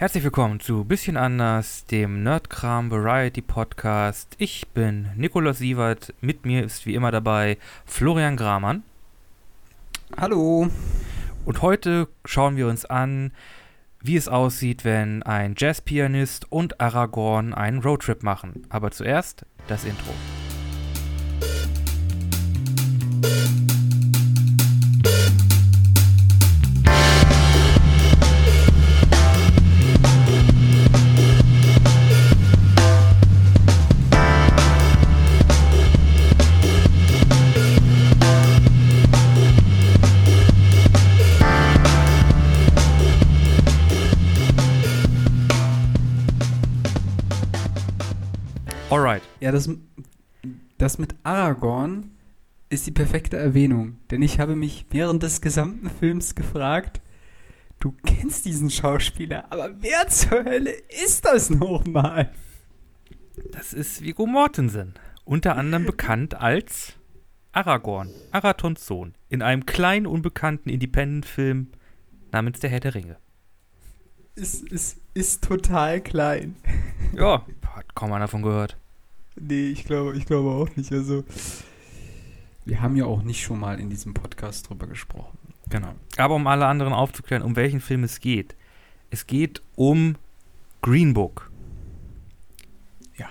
[0.00, 4.36] Herzlich willkommen zu Bisschen anders, dem Nerdkram Variety Podcast.
[4.38, 6.14] Ich bin Nikolaus Sievert.
[6.20, 8.84] Mit mir ist wie immer dabei Florian Gramann.
[10.16, 10.68] Hallo.
[11.44, 13.32] Und heute schauen wir uns an,
[14.00, 18.68] wie es aussieht, wenn ein Jazzpianist und Aragorn einen Roadtrip machen.
[18.68, 20.14] Aber zuerst das Intro.
[49.48, 49.70] Ja, das,
[50.76, 52.10] das mit Aragorn
[52.68, 53.96] ist die perfekte Erwähnung.
[54.10, 57.00] Denn ich habe mich während des gesamten Films gefragt,
[57.80, 62.30] du kennst diesen Schauspieler, aber wer zur Hölle ist das nochmal?
[63.52, 64.92] Das ist Viggo Mortensen.
[65.24, 66.92] Unter anderem bekannt als
[67.52, 71.68] Aragorn, Aratons Sohn, in einem kleinen, unbekannten Independent-Film
[72.32, 73.16] namens Der Herr der Ringe.
[74.34, 76.56] Ist, ist, ist total klein.
[77.14, 78.76] Ja, hat kaum einer davon gehört.
[79.40, 80.92] Nee, ich glaube, ich glaube auch nicht.
[80.92, 81.24] Also,
[82.64, 85.38] wir haben ja auch nicht schon mal in diesem Podcast drüber gesprochen.
[85.70, 85.94] Genau.
[86.16, 88.56] Aber um alle anderen aufzuklären, um welchen Film es geht.
[89.10, 90.16] Es geht um
[90.82, 91.50] Green Book.
[93.16, 93.30] Ja.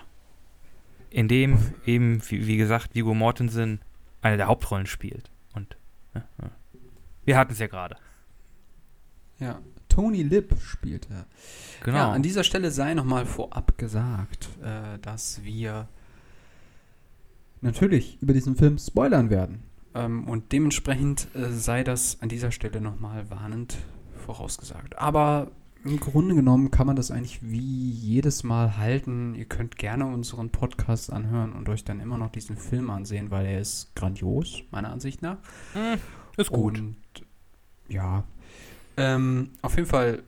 [1.09, 3.79] In dem eben, wie, wie gesagt, Viggo Mortensen
[4.21, 5.29] eine der Hauptrollen spielt.
[5.53, 5.77] Und
[6.13, 6.51] ja, ja.
[7.25, 7.97] wir hatten es ja gerade.
[9.39, 11.25] Ja, Tony Lip spielt er.
[11.83, 11.97] Genau.
[11.97, 15.87] Ja, an dieser Stelle sei nochmal vorab gesagt, äh, dass wir
[17.67, 19.63] natürlich über diesen Film spoilern werden.
[19.93, 23.77] Ähm, und dementsprechend äh, sei das an dieser Stelle nochmal warnend
[24.25, 24.97] vorausgesagt.
[24.97, 25.51] Aber
[25.83, 29.35] im Grunde genommen kann man das eigentlich wie jedes Mal halten.
[29.35, 33.45] Ihr könnt gerne unseren Podcast anhören und euch dann immer noch diesen Film ansehen, weil
[33.45, 35.37] er ist grandios, meiner Ansicht nach.
[35.73, 35.99] Hm,
[36.37, 36.79] ist gut.
[36.79, 36.97] Und
[37.89, 38.23] ja,
[38.97, 40.23] ähm, auf jeden Fall,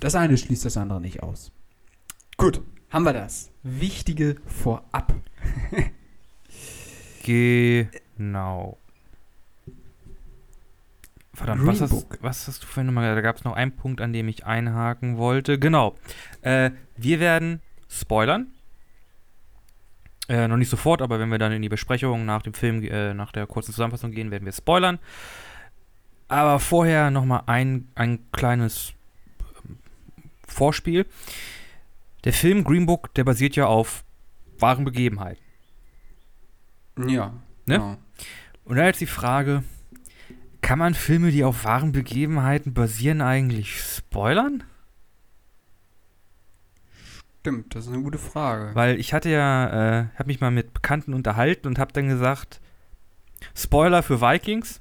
[0.00, 1.50] das eine schließt das andere nicht aus.
[2.36, 3.50] Gut, haben wir das.
[3.62, 5.14] Wichtige vorab.
[7.24, 8.78] Genau.
[11.34, 14.12] Verdammt, was hast, was hast du vorhin nochmal Da gab es noch einen Punkt, an
[14.12, 15.58] dem ich einhaken wollte.
[15.58, 15.96] Genau.
[16.42, 18.48] Äh, wir werden spoilern.
[20.28, 23.14] Äh, noch nicht sofort, aber wenn wir dann in die Besprechung nach dem Film, äh,
[23.14, 24.98] nach der kurzen Zusammenfassung gehen, werden wir spoilern.
[26.28, 28.92] Aber vorher nochmal ein, ein kleines
[29.68, 29.78] ähm,
[30.46, 31.06] Vorspiel.
[32.24, 34.04] Der Film Green Book, der basiert ja auf
[34.58, 35.42] wahren Begebenheiten.
[36.98, 37.32] Ja.
[37.66, 37.76] Ne?
[37.76, 37.96] genau.
[38.64, 39.64] Und da jetzt die Frage,
[40.60, 44.62] kann man Filme, die auf wahren Begebenheiten basieren, eigentlich spoilern?
[47.40, 48.70] Stimmt, das ist eine gute Frage.
[48.74, 52.60] Weil ich hatte ja, äh, habe mich mal mit Bekannten unterhalten und habe dann gesagt,
[53.54, 54.80] Spoiler für Vikings.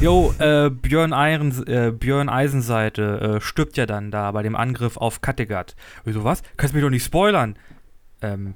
[0.00, 4.96] Jo, äh, Björn, Eisen, äh, Björn Eisenseite äh, stirbt ja dann da bei dem Angriff
[4.96, 5.76] auf Kattegat.
[6.04, 6.42] Wieso was?
[6.56, 7.56] Kannst du mich doch nicht spoilern.
[8.20, 8.54] Ähm,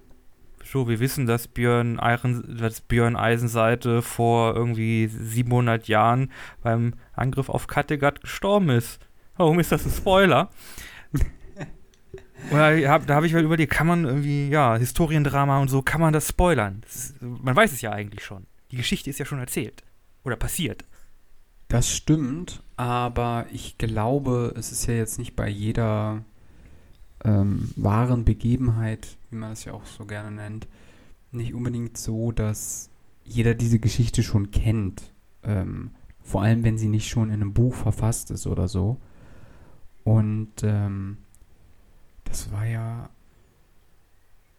[0.70, 6.30] so, wir wissen, dass Björn, Eiren, dass Björn Eisenseite vor irgendwie 700 Jahren
[6.62, 9.00] beim Angriff auf Kattegat gestorben ist.
[9.36, 10.50] Warum ist das ein Spoiler?
[12.50, 16.00] Und da habe hab ich halt überlegt, kann man irgendwie, ja, Historiendrama und so, kann
[16.00, 16.82] man das spoilern?
[16.82, 18.46] Das man weiß es ja eigentlich schon.
[18.70, 19.82] Die Geschichte ist ja schon erzählt.
[20.22, 20.84] Oder passiert.
[21.68, 26.22] Das stimmt, aber ich glaube, es ist ja jetzt nicht bei jeder
[27.24, 30.68] ähm, wahren Begebenheit, wie man das ja auch so gerne nennt,
[31.32, 32.90] nicht unbedingt so, dass
[33.24, 35.12] jeder diese Geschichte schon kennt.
[35.42, 35.90] Ähm,
[36.20, 39.00] vor allem, wenn sie nicht schon in einem Buch verfasst ist oder so.
[40.04, 41.18] Und ähm,
[42.24, 43.10] das war ja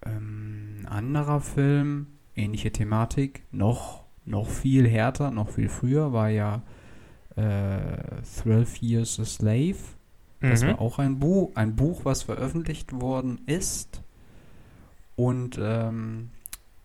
[0.06, 6.64] ähm, ein anderer Film, ähnliche Thematik, noch, noch viel härter, noch viel früher, war ja
[7.36, 9.78] äh, 12 Years a Slave.
[10.42, 10.68] Das Mhm.
[10.68, 14.02] war auch ein Buch, ein Buch, was veröffentlicht worden ist.
[15.16, 16.30] Und ähm,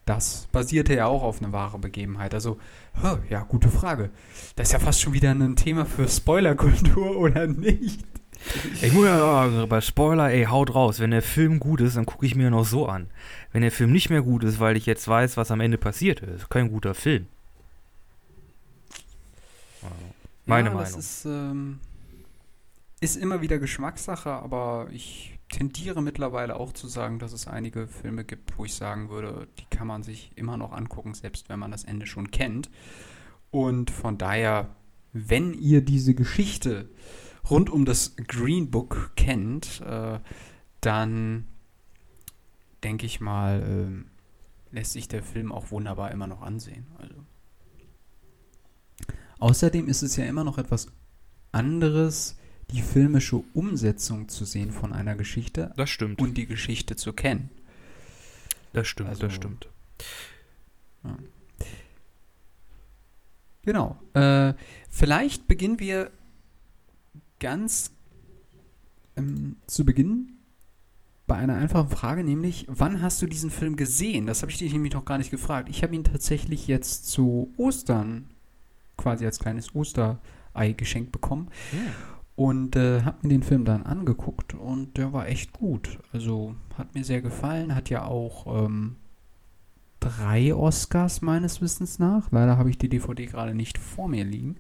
[0.07, 2.35] das basierte ja auch auf einer wahren Begebenheit.
[2.35, 2.59] Also,
[3.03, 4.11] huh, ja, gute Frage.
[4.57, 8.01] Das ist ja fast schon wieder ein Thema für Spoilerkultur, oder nicht?
[8.81, 10.99] Ich muss ja sagen, bei Spoiler, ey, haut raus.
[10.99, 13.09] Wenn der Film gut ist, dann gucke ich mir noch so an.
[13.53, 16.21] Wenn der Film nicht mehr gut ist, weil ich jetzt weiß, was am Ende passiert
[16.21, 17.27] ist, kein guter Film.
[20.47, 20.79] Meine ja, Meinung.
[20.81, 21.79] Das ist, ähm,
[23.03, 28.25] ist immer wieder Geschmackssache, aber ich tendiere mittlerweile auch zu sagen, dass es einige Filme
[28.25, 31.73] gibt, wo ich sagen würde, die kann man sich immer noch angucken, selbst wenn man
[31.73, 32.71] das Ende schon kennt.
[33.51, 34.77] Und von daher,
[35.13, 36.91] wenn ihr diese Geschichte
[37.51, 40.21] rund um das Green Book kennt, äh,
[40.81, 41.49] dann
[42.85, 44.11] denke ich mal, ähm,
[44.71, 46.87] lässt sich der Film auch wunderbar immer noch ansehen.
[46.99, 47.17] Also.
[49.41, 50.87] Außerdem ist es ja immer noch etwas
[51.51, 52.37] anderes,
[52.73, 56.21] die filmische Umsetzung zu sehen von einer Geschichte Das stimmt.
[56.21, 57.51] und die Geschichte zu kennen.
[58.73, 59.69] das stimmt, also- das stimmt.
[63.65, 63.97] Genau.
[64.15, 64.55] Äh,
[64.91, 66.11] vielleicht beginnen wir
[67.39, 67.93] ganz
[69.17, 70.33] ähm, zu Beginn
[71.27, 74.27] bei einer einfachen Frage, nämlich, wann hast du diesen Film gesehen?
[74.27, 75.69] Das habe ich dich nämlich noch gar nicht gefragt.
[75.69, 78.29] Ich habe ihn tatsächlich jetzt zu Ostern
[78.97, 81.49] quasi als kleines Osterei geschenkt bekommen
[82.35, 85.99] und äh, habe mir den Film dann angeguckt und der war echt gut.
[86.13, 88.97] Also hat mir sehr gefallen, hat ja auch ähm,
[90.01, 92.31] drei Oscars meines Wissens nach.
[92.31, 94.57] Leider habe ich die DVD gerade nicht vor mir liegen.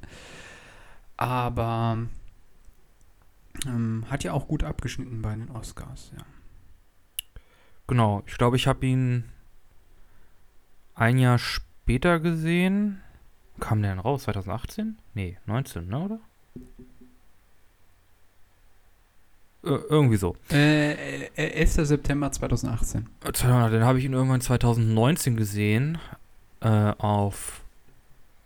[1.16, 1.98] Aber
[3.66, 6.25] ähm, hat ja auch gut abgeschnitten bei den Oscars, ja.
[7.86, 9.25] Genau, ich glaube, ich habe ihn
[10.94, 13.00] ein Jahr später gesehen.
[13.60, 14.22] Kam der denn raus?
[14.22, 14.98] 2018?
[15.14, 16.20] Nee, 19, ne, oder?
[19.64, 20.37] Äh, irgendwie so.
[20.50, 21.87] Äh, äh, 11.
[21.87, 23.06] September 2018.
[23.25, 25.99] Äh, Dann habe ich ihn irgendwann 2019 gesehen.
[26.61, 27.62] Äh, auf,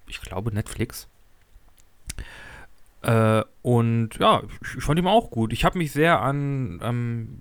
[0.07, 1.09] ich glaube, Netflix.
[3.03, 5.53] Äh, und ja, ich, ich fand ihn auch gut.
[5.53, 7.41] Ich habe mich sehr an, ähm,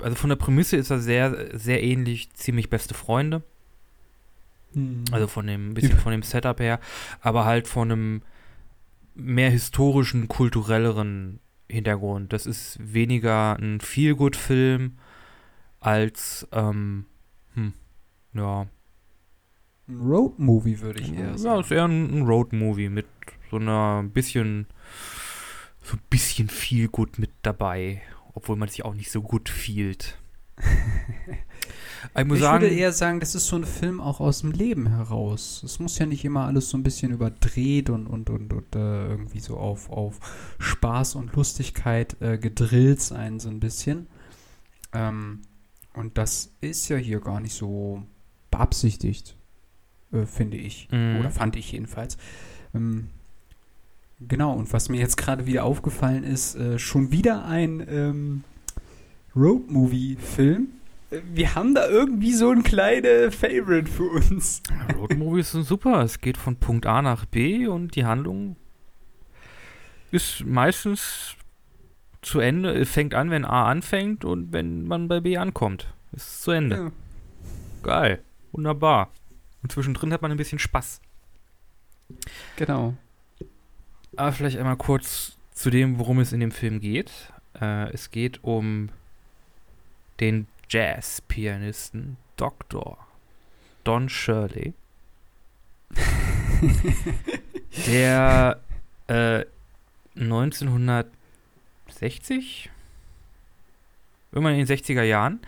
[0.00, 3.42] also von der Prämisse ist er sehr, sehr ähnlich, ziemlich beste Freunde.
[5.12, 6.80] Also von dem bisschen von dem Setup her,
[7.20, 8.22] aber halt von einem
[9.14, 11.38] mehr historischen, kulturelleren
[11.68, 12.32] Hintergrund.
[12.32, 14.98] Das ist weniger ein Feel-Good-Film
[15.80, 17.06] als ähm,
[17.54, 17.74] hm,
[18.32, 18.66] ja,
[19.86, 21.60] ein Road-Movie würde ich eher ja, sagen.
[21.60, 23.06] ist eher ein, ein Road-Movie mit
[23.50, 24.66] so einer bisschen
[25.82, 28.00] so ein bisschen Feel-Good mit dabei,
[28.32, 30.18] obwohl man sich auch nicht so gut fühlt.
[32.16, 34.52] ich muss ich sagen, würde eher sagen, das ist so ein Film auch aus dem
[34.52, 35.62] Leben heraus.
[35.64, 39.08] Es muss ja nicht immer alles so ein bisschen überdreht und, und, und, und äh,
[39.08, 40.20] irgendwie so auf, auf
[40.58, 44.06] Spaß und Lustigkeit äh, gedrillt sein, so ein bisschen.
[44.92, 45.42] Ähm,
[45.94, 48.02] und das ist ja hier gar nicht so
[48.50, 49.36] beabsichtigt,
[50.12, 50.88] äh, finde ich.
[50.90, 51.20] Mhm.
[51.20, 52.16] Oder fand ich jedenfalls.
[52.74, 53.08] Ähm,
[54.20, 58.44] genau, und was mir jetzt gerade wieder aufgefallen ist, äh, schon wieder ein ähm,
[59.34, 60.68] Road-Movie-Film.
[61.32, 64.62] Wir haben da irgendwie so ein kleine Favorite für uns.
[64.96, 66.02] Roadmovies sind super.
[66.02, 68.56] Es geht von Punkt A nach B und die Handlung
[70.10, 71.36] ist meistens
[72.22, 72.72] zu Ende.
[72.72, 75.92] Es fängt an, wenn A anfängt und wenn man bei B ankommt.
[76.12, 76.76] Ist zu Ende.
[76.76, 76.92] Ja.
[77.82, 78.22] Geil.
[78.52, 79.10] Wunderbar.
[79.62, 81.00] Und zwischendrin hat man ein bisschen Spaß.
[82.56, 82.94] Genau.
[84.16, 87.10] Aber vielleicht einmal kurz zu dem, worum es in dem Film geht.
[87.60, 88.90] Äh, es geht um
[90.20, 92.98] den Jazz-Pianisten Dr.
[93.84, 94.74] Don Shirley,
[97.86, 98.60] der
[99.06, 99.44] äh,
[100.16, 102.70] 1960,
[104.32, 105.40] irgendwann in den 60er Jahren,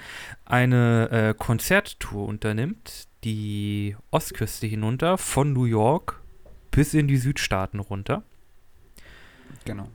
[0.44, 6.20] eine äh, Konzerttour unternimmt, die Ostküste hinunter, von New York
[6.70, 8.22] bis in die Südstaaten runter.
[9.64, 9.88] Genau.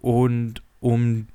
[0.00, 1.26] Und um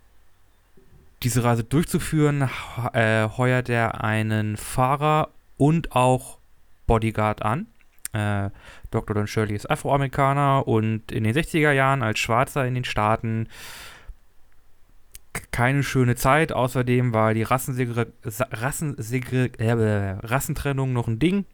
[1.23, 2.49] diese Reise durchzuführen,
[2.93, 6.39] äh, heuert er einen Fahrer und auch
[6.87, 7.67] Bodyguard an.
[8.13, 8.49] Äh,
[8.91, 9.15] Dr.
[9.15, 13.47] Don Shirley ist Afroamerikaner und in den 60er Jahren als Schwarzer in den Staaten
[15.51, 16.51] keine schöne Zeit.
[16.53, 21.45] Außerdem war die Rassensegre Rassensegre äh, Rassentrennung noch ein Ding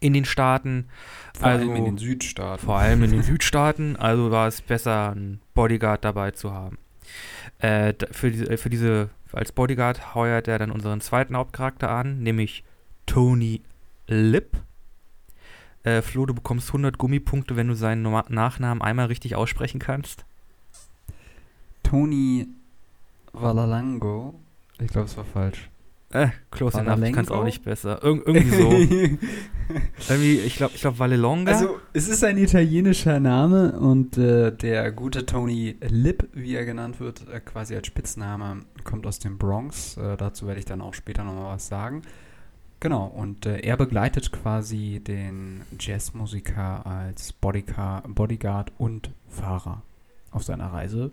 [0.00, 0.88] in den Staaten.
[1.36, 2.64] Vor allem Also- in den Südstaaten.
[2.64, 6.78] Vor allem in den Südstaaten, also war es besser, einen Bodyguard dabei zu haben.
[7.58, 12.64] Äh, für, diese, für diese, als Bodyguard heuert er dann unseren zweiten Hauptcharakter an, nämlich
[13.06, 13.62] Tony
[14.06, 14.56] Lip.
[15.82, 20.24] Äh, Flo, du bekommst 100 Gummipunkte, wenn du seinen Noma- Nachnamen einmal richtig aussprechen kannst.
[21.82, 22.48] Tony
[23.32, 24.34] Valalango.
[24.78, 25.68] Ich glaube, es war falsch.
[26.14, 28.00] Äh, close enough, ich kann es auch nicht besser.
[28.04, 28.70] Ir irgendwie so.
[30.08, 31.50] irgendwie, ich glaube, ich glaub, Valelonga.
[31.50, 37.00] Also, es ist ein italienischer Name und äh, der gute Tony Lip, wie er genannt
[37.00, 39.96] wird, äh, quasi als Spitzname, kommt aus dem Bronx.
[39.96, 42.02] Äh, dazu werde ich dann auch später nochmal was sagen.
[42.78, 49.82] Genau, und äh, er begleitet quasi den Jazzmusiker als Bodycar Bodyguard und Fahrer
[50.30, 51.10] auf seiner Reise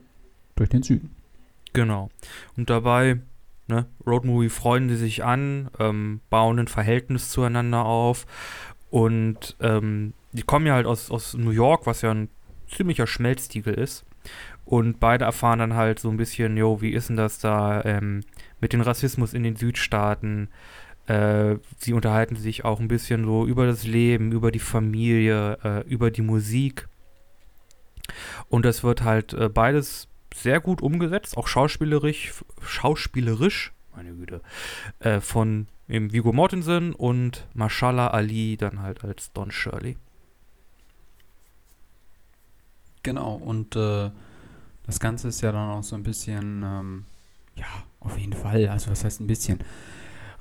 [0.56, 1.16] durch den Süden.
[1.74, 2.12] Genau.
[2.56, 3.22] Und dabei,
[3.68, 8.26] ne, Roadmovie freunden sie sich an, ähm, bauen ein Verhältnis zueinander auf
[8.90, 12.30] und ähm, die kommen ja halt aus, aus New York, was ja ein
[12.70, 14.06] ziemlicher Schmelztiegel ist.
[14.66, 18.22] Und beide erfahren dann halt so ein bisschen, jo, wie ist denn das da ähm,
[18.60, 20.50] mit dem Rassismus in den Südstaaten?
[21.08, 25.88] Äh, sie unterhalten sich auch ein bisschen so über das Leben, über die Familie, äh,
[25.90, 26.88] über die Musik.
[28.50, 34.42] Und das wird halt äh, beides sehr gut umgesetzt, auch schauspielerisch, schauspielerisch, meine Güte,
[35.00, 39.98] äh, von eben Viggo Mortensen und Mashallah Ali dann halt als Don Shirley.
[43.04, 44.12] Genau, und äh,
[44.84, 47.06] das Ganze ist ja dann auch so ein bisschen, ähm,
[47.56, 47.66] ja,
[48.00, 49.60] auf jeden Fall, also was heißt ein bisschen,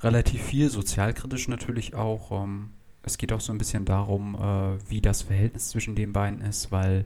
[0.03, 2.31] relativ viel, sozialkritisch natürlich auch.
[2.43, 2.71] Ähm,
[3.03, 6.71] es geht auch so ein bisschen darum, äh, wie das Verhältnis zwischen den beiden ist,
[6.71, 7.05] weil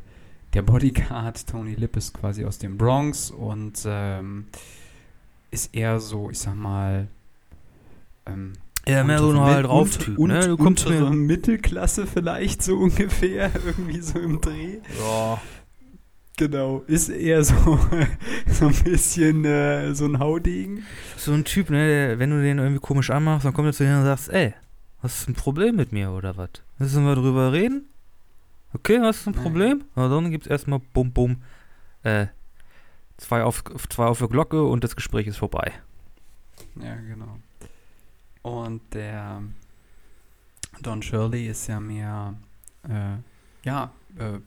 [0.55, 4.45] der Bodyguard Tony Lip ist quasi aus dem Bronx und ähm,
[5.51, 7.07] ist eher so, ich sag mal,
[8.25, 8.53] ähm,
[8.88, 10.47] Ja, mehr so untere- halt drauf Typ, und- ne?
[10.47, 11.13] Du kommst untere.
[11.13, 14.77] Mittelklasse vielleicht so ungefähr, irgendwie so im Dreh.
[15.00, 15.41] Ja.
[16.38, 17.79] Genau, ist eher so,
[18.47, 20.83] so ein bisschen äh, so ein Haudegen.
[21.17, 23.83] So ein Typ, ne, der, wenn du den irgendwie komisch anmachst, dann kommt er zu
[23.85, 24.53] dir und sagst, ey,
[25.00, 26.50] hast du ein Problem mit mir oder was?
[26.77, 27.85] Müssen wir drüber reden?
[28.75, 29.34] Okay, hast du ein.
[29.36, 29.84] Problem?
[29.96, 31.41] Na dann gibt's erstmal bum bum.
[32.03, 32.27] Äh,
[33.17, 35.72] zwei auf, zwei auf der Glocke und das Gespräch ist vorbei.
[36.82, 37.38] Ja, genau.
[38.41, 39.41] Und der
[40.82, 42.36] Don Shirley ist ja mehr,
[42.88, 43.17] äh,
[43.63, 44.39] ja, äh,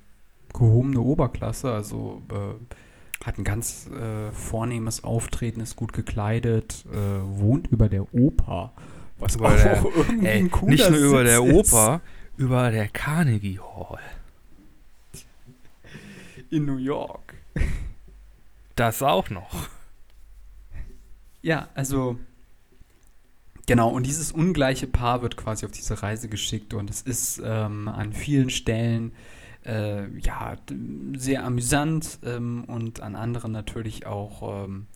[0.53, 6.97] gehobene Oberklasse, also äh, hat ein ganz äh, vornehmes Auftreten, ist gut gekleidet, äh,
[7.41, 8.73] wohnt über der Oper.
[9.19, 11.73] Was Über auch der- irgendwie Ey, nicht nur über Sitz der ist.
[11.75, 12.01] Oper,
[12.37, 13.99] über der Carnegie Hall.
[16.51, 17.35] In New York.
[18.77, 19.69] Das auch noch.
[21.43, 22.17] Ja, also
[23.67, 27.89] genau, und dieses ungleiche Paar wird quasi auf diese Reise geschickt und es ist ähm,
[27.89, 29.11] an vielen Stellen
[29.67, 30.57] äh, ja
[31.17, 34.87] sehr amüsant ähm, und an anderen natürlich auch ähm,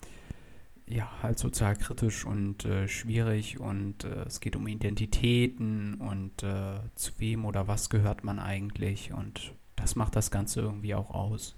[0.87, 7.13] ja halt sozialkritisch und äh, schwierig und äh, es geht um Identitäten und äh, zu
[7.19, 11.57] wem oder was gehört man eigentlich und das macht das Ganze irgendwie auch aus,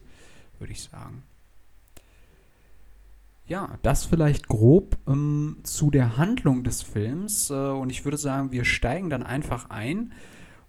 [0.59, 1.23] würde ich sagen.
[3.47, 7.51] Ja, das vielleicht grob ähm, zu der Handlung des Films.
[7.51, 10.13] Äh, und ich würde sagen, wir steigen dann einfach ein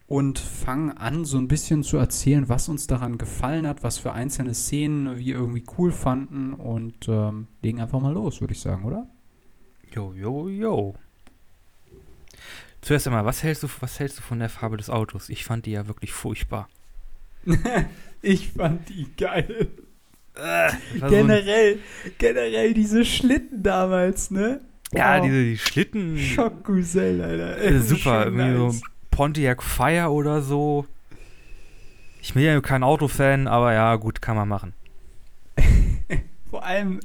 [0.08, 4.12] und fangen an, so ein bisschen zu erzählen, was uns daran gefallen hat, was für
[4.12, 8.84] einzelne Szenen wir irgendwie cool fanden und ähm, legen einfach mal los, würde ich sagen,
[8.84, 9.08] oder?
[9.94, 10.96] Jo, jo, jo.
[12.82, 15.30] Zuerst einmal, was hältst du, was hältst du von der Farbe des Autos?
[15.30, 16.68] Ich fand die ja wirklich furchtbar.
[18.22, 19.68] ich fand die geil.
[20.36, 21.80] Ein- Generell,
[22.18, 24.62] generell diese Schlitten damals, ne?
[24.94, 25.26] ja, Wow.
[25.26, 26.18] diese die Schlitten.
[26.18, 27.62] Schockgusell, Alter.
[27.62, 28.82] Äh, super, irgendwie so nice.
[29.12, 30.86] Pontiac Fire oder so.
[32.22, 34.74] Ich bin ja kein Autofan, aber ja, gut, kann man machen.
[36.50, 37.00] Vor allem,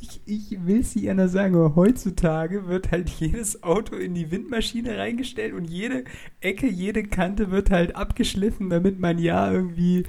[0.00, 4.96] ich, ich will es anders sagen, aber heutzutage wird halt jedes Auto in die Windmaschine
[4.96, 6.04] reingestellt und jede
[6.40, 10.04] Ecke, jede Kante wird halt abgeschliffen, damit man ja irgendwie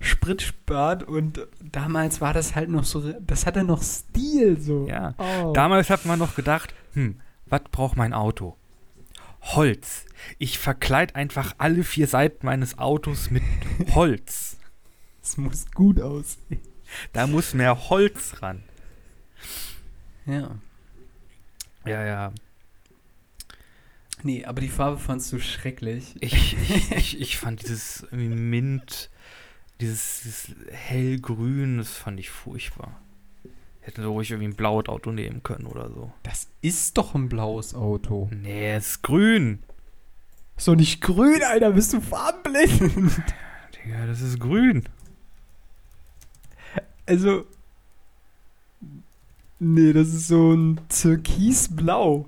[0.00, 1.02] Sprit spart.
[1.02, 4.86] Und damals war das halt noch so, das hatte noch Stil so.
[4.88, 5.14] Ja.
[5.18, 5.52] Oh.
[5.52, 8.56] Damals hat man noch gedacht, hm, was braucht mein Auto?
[9.42, 10.06] Holz.
[10.38, 13.42] Ich verkleid einfach alle vier Seiten meines Autos mit
[13.94, 14.56] Holz.
[15.22, 16.60] Es muss gut aussehen.
[17.12, 18.62] Da muss mehr Holz ran.
[20.26, 20.58] Ja.
[21.86, 22.32] Ja, ja.
[24.22, 26.14] Nee, aber die Farbe fandst du schrecklich.
[26.20, 29.10] Ich, ich, ich, ich fand dieses irgendwie Mint,
[29.80, 33.00] dieses, dieses hellgrün, das fand ich furchtbar.
[33.80, 36.12] Hätten so ruhig irgendwie ein blaues Auto nehmen können oder so.
[36.22, 38.28] Das ist doch ein blaues Auto.
[38.30, 39.62] Nee, es ist grün.
[40.56, 42.78] Ist doch nicht grün, Alter, bist du farbenblind?
[43.74, 44.84] Digga, das ist grün.
[47.06, 47.46] Also.
[49.60, 52.26] Nee, das ist so ein Türkisblau.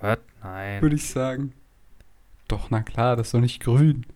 [0.00, 0.18] Was?
[0.42, 0.80] Nein.
[0.80, 1.52] Würde ich sagen.
[2.46, 4.06] Doch, na klar, das ist doch nicht grün.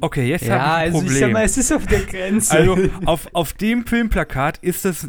[0.00, 1.12] Okay, jetzt ja, habe ich ein also Problem.
[1.14, 2.56] ich sag mal, es ist auf der Grenze.
[2.56, 5.08] Also auf, auf dem Filmplakat ist es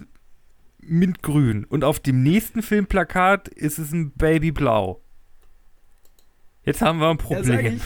[0.80, 5.02] mintgrün und auf dem nächsten Filmplakat ist es ein Babyblau.
[6.66, 7.78] Jetzt haben wir ein Ja, Problem.
[7.78, 7.82] ich.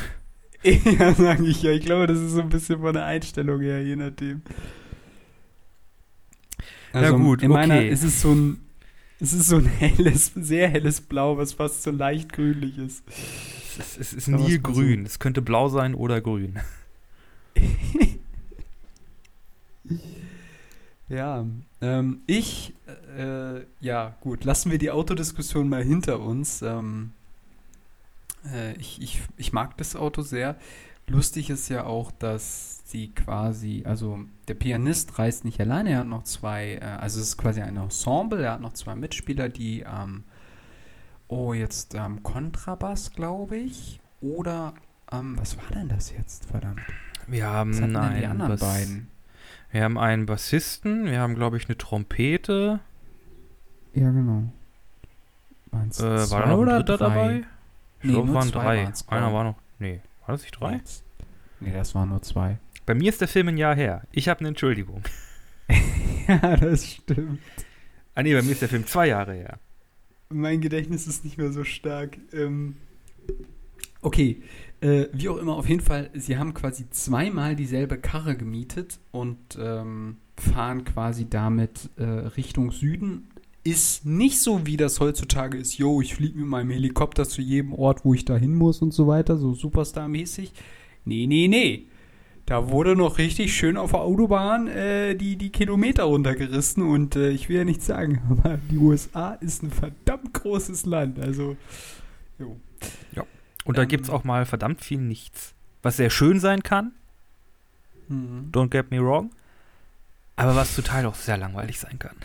[0.99, 1.71] Ja, sage ich ja.
[1.71, 4.41] Ich glaube, das ist so ein bisschen von der Einstellung her, je nachdem.
[6.93, 7.89] Ja, gut, in meiner okay.
[7.89, 8.61] ist es so ein,
[9.19, 13.03] es ist so ein helles, sehr helles Blau, was fast so leicht grünlich ist.
[13.79, 14.61] es, es ist nie so.
[14.61, 15.05] grün.
[15.05, 16.59] Es könnte blau sein oder grün.
[21.09, 21.45] Ja,
[21.81, 22.73] ähm, ich,
[23.17, 26.61] äh, ja, gut, lassen wir die Autodiskussion mal hinter uns.
[26.61, 27.11] Ähm,
[28.51, 30.55] Äh, ich, ich, ich mag das Auto sehr.
[31.07, 36.07] Lustig ist ja auch, dass sie quasi, also der Pianist reist nicht alleine, er hat
[36.07, 39.81] noch zwei, äh, also es ist quasi ein Ensemble, er hat noch zwei Mitspieler, die,
[39.81, 40.23] ähm,
[41.27, 44.73] oh, jetzt ähm, Kontrabass, glaube ich, oder,
[45.11, 46.81] ähm, was war denn das jetzt, verdammt?
[47.27, 49.07] Wir haben Was denn die einen, anderen Bass beiden?
[49.71, 52.79] wir haben einen Bassisten, wir haben, glaube ich, eine Trompete.
[53.93, 54.43] Ja, genau.
[55.71, 56.97] Äh, war zwei da noch ein oder drei?
[56.97, 57.43] dabei?
[58.03, 58.91] Ich Nee, glaube, waren drei.
[59.07, 59.55] Einer war noch.
[59.79, 60.81] Nee, war das nicht drei?
[61.61, 62.57] Nee, das waren nur zwei.
[62.85, 64.03] Bei mir ist der Film ein Jahr her.
[64.11, 65.01] Ich habe eine Entschuldigung.
[66.27, 67.39] ja, das stimmt.
[68.13, 69.59] Ah, nee, bei mir ist der Film zwei Jahre her.
[70.29, 72.17] Mein Gedächtnis ist nicht mehr so stark.
[72.33, 72.75] Ähm,
[74.01, 74.41] okay,
[74.81, 79.37] äh, wie auch immer, auf jeden Fall, sie haben quasi zweimal dieselbe Karre gemietet und
[79.57, 83.29] ähm, fahren quasi damit äh, Richtung Süden.
[83.65, 87.73] Ist nicht so, wie das heutzutage ist, yo, ich fliege mit meinem Helikopter zu jedem
[87.73, 90.51] Ort, wo ich da hin muss und so weiter, so Superstar-mäßig.
[91.05, 91.87] Nee, nee, nee.
[92.45, 97.29] Da wurde noch richtig schön auf der Autobahn äh, die, die Kilometer runtergerissen und äh,
[97.29, 101.19] ich will ja nichts sagen, aber die USA ist ein verdammt großes Land.
[101.19, 101.55] Also,
[102.37, 102.57] jo.
[103.63, 103.87] Und da Ähm.
[103.87, 105.53] gibt es auch mal verdammt viel nichts.
[105.83, 106.91] Was sehr schön sein kann,
[108.09, 108.49] Mhm.
[108.51, 109.29] don't get me wrong.
[110.35, 112.17] Aber was Teil auch sehr langweilig sein kann.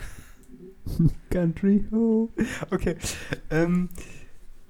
[1.29, 2.29] Country Ho.
[2.71, 2.95] Okay.
[3.49, 3.89] Ähm,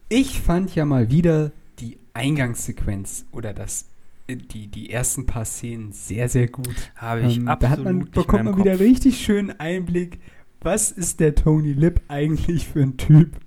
[0.09, 3.89] ich fand ja mal wieder die Eingangssequenz oder das,
[4.27, 6.91] äh, die, die ersten paar Szenen sehr, sehr gut.
[6.95, 8.81] Habe ich Ähm, absolut da hat man, bekommt man wieder Kopf.
[8.81, 10.19] richtig schönen Einblick,
[10.61, 13.39] was ist der Tony Lip eigentlich für ein Typ.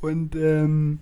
[0.00, 1.00] Und ähm,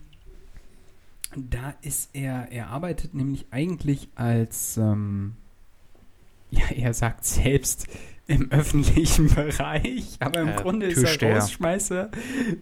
[1.36, 5.36] da ist er, er arbeitet nämlich eigentlich als, ähm,
[6.50, 7.86] ja, er sagt selbst
[8.28, 11.34] im öffentlichen Bereich, aber im Äh, Grunde ist er.
[11.40, 12.10] Rausschmeißer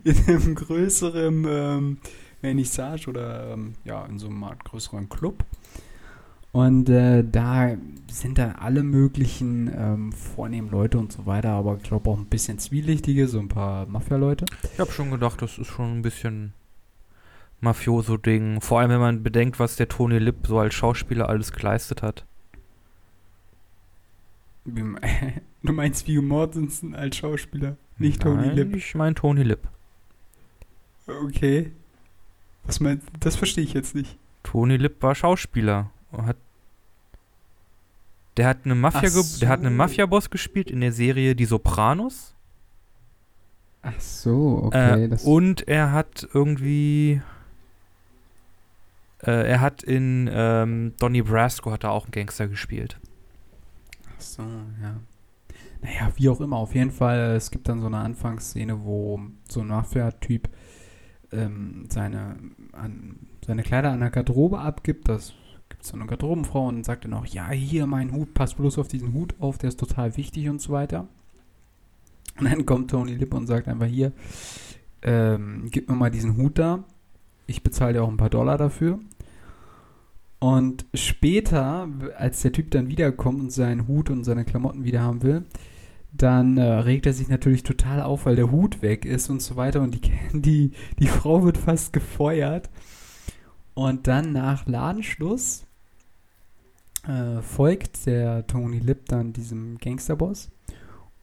[0.04, 1.99] in einem größeren ähm,
[2.40, 5.44] Vernissage oder ähm, ja, in so einem Art größeren Club.
[6.52, 7.76] Und äh, da
[8.11, 12.26] sind dann alle möglichen ähm, vornehmen Leute und so weiter, aber ich glaube auch ein
[12.26, 14.47] bisschen zwielichtige, so ein paar Mafia-Leute.
[14.73, 16.54] Ich habe schon gedacht, das ist schon ein bisschen
[17.60, 18.60] Mafioso-Ding.
[18.62, 22.25] Vor allem, wenn man bedenkt, was der Tony Lip so als Schauspieler alles geleistet hat.
[25.62, 28.76] Du meinst Viggo Mortensen als Schauspieler, nicht Tony Nein, Lip.
[28.76, 29.66] Ich meine Tony Lip.
[31.06, 31.72] Okay.
[32.64, 34.16] Was meinst Das verstehe ich jetzt nicht.
[34.42, 35.90] Tony Lip war Schauspieler.
[36.12, 36.36] Hat
[38.36, 39.76] der hat eine Mafia, ge- der hat einen so.
[39.76, 42.34] Mafia-Boss gespielt in der Serie Die Sopranos.
[43.82, 45.04] Ach so, okay.
[45.06, 47.22] äh, und er hat irgendwie
[49.22, 52.98] äh, er hat in ähm, Donnie Brasco hat er auch einen Gangster gespielt.
[54.18, 55.00] So, ja.
[55.82, 59.60] Naja, wie auch immer, auf jeden Fall, es gibt dann so eine Anfangsszene, wo so
[59.60, 60.48] ein Mafia-Typ
[61.32, 62.36] ähm, seine,
[62.72, 65.08] an, seine Kleider an der Garderobe abgibt.
[65.08, 65.34] Das
[65.68, 68.88] gibt so eine Garderobenfrau und sagt dann auch, ja, hier mein Hut, pass bloß auf
[68.88, 71.06] diesen Hut auf, der ist total wichtig und so weiter.
[72.38, 74.12] Und dann kommt Tony Lip und sagt einfach hier,
[75.02, 76.84] ähm, gib mir mal diesen Hut da.
[77.46, 78.98] Ich bezahle dir auch ein paar Dollar dafür.
[80.38, 85.22] Und später, als der Typ dann wiederkommt und seinen Hut und seine Klamotten wieder haben
[85.22, 85.44] will,
[86.12, 89.56] dann äh, regt er sich natürlich total auf, weil der Hut weg ist und so
[89.56, 89.80] weiter.
[89.82, 92.70] Und die, die, die Frau wird fast gefeuert.
[93.75, 95.66] Und dann nach Ladenschluss
[97.06, 100.50] äh, folgt der Tony Lip dann diesem Gangsterboss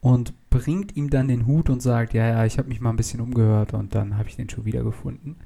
[0.00, 2.96] und bringt ihm dann den Hut und sagt, ja, ja, ich habe mich mal ein
[2.96, 5.36] bisschen umgehört und dann habe ich den schon wiedergefunden.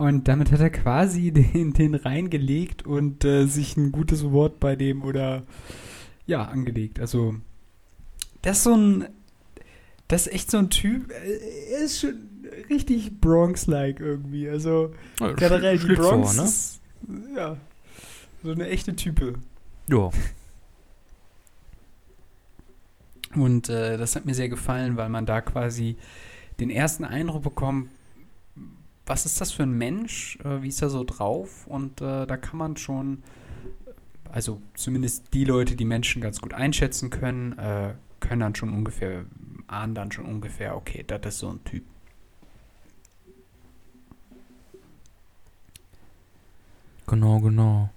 [0.00, 4.74] Und damit hat er quasi den, den reingelegt und äh, sich ein gutes Wort bei
[4.74, 5.42] dem oder
[6.24, 6.98] ja, angelegt.
[6.98, 7.34] Also,
[8.40, 9.08] das ist so ein,
[10.08, 12.14] das ist echt so ein Typ, äh, er ist schon
[12.70, 14.48] richtig Bronx-like irgendwie.
[14.48, 16.44] Also, Ja, generell die Bronx ne?
[16.44, 16.80] ist,
[17.36, 17.58] ja,
[18.42, 19.34] so eine echte Type.
[19.86, 20.08] Ja.
[23.34, 25.96] Und äh, das hat mir sehr gefallen, weil man da quasi
[26.58, 27.90] den ersten Eindruck bekommt,
[29.10, 31.66] was ist das für ein Mensch, äh, wie ist er so drauf?
[31.66, 33.24] Und äh, da kann man schon,
[34.30, 39.24] also zumindest die Leute, die Menschen ganz gut einschätzen können, äh, können dann schon ungefähr,
[39.66, 41.82] ahnen dann schon ungefähr, okay, das ist so ein Typ.
[47.08, 47.90] Genau, genau.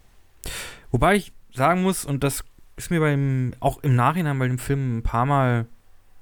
[0.90, 2.44] Wobei ich sagen muss, und das
[2.76, 5.68] ist mir beim, auch im Nachhinein bei dem Film ein paar Mal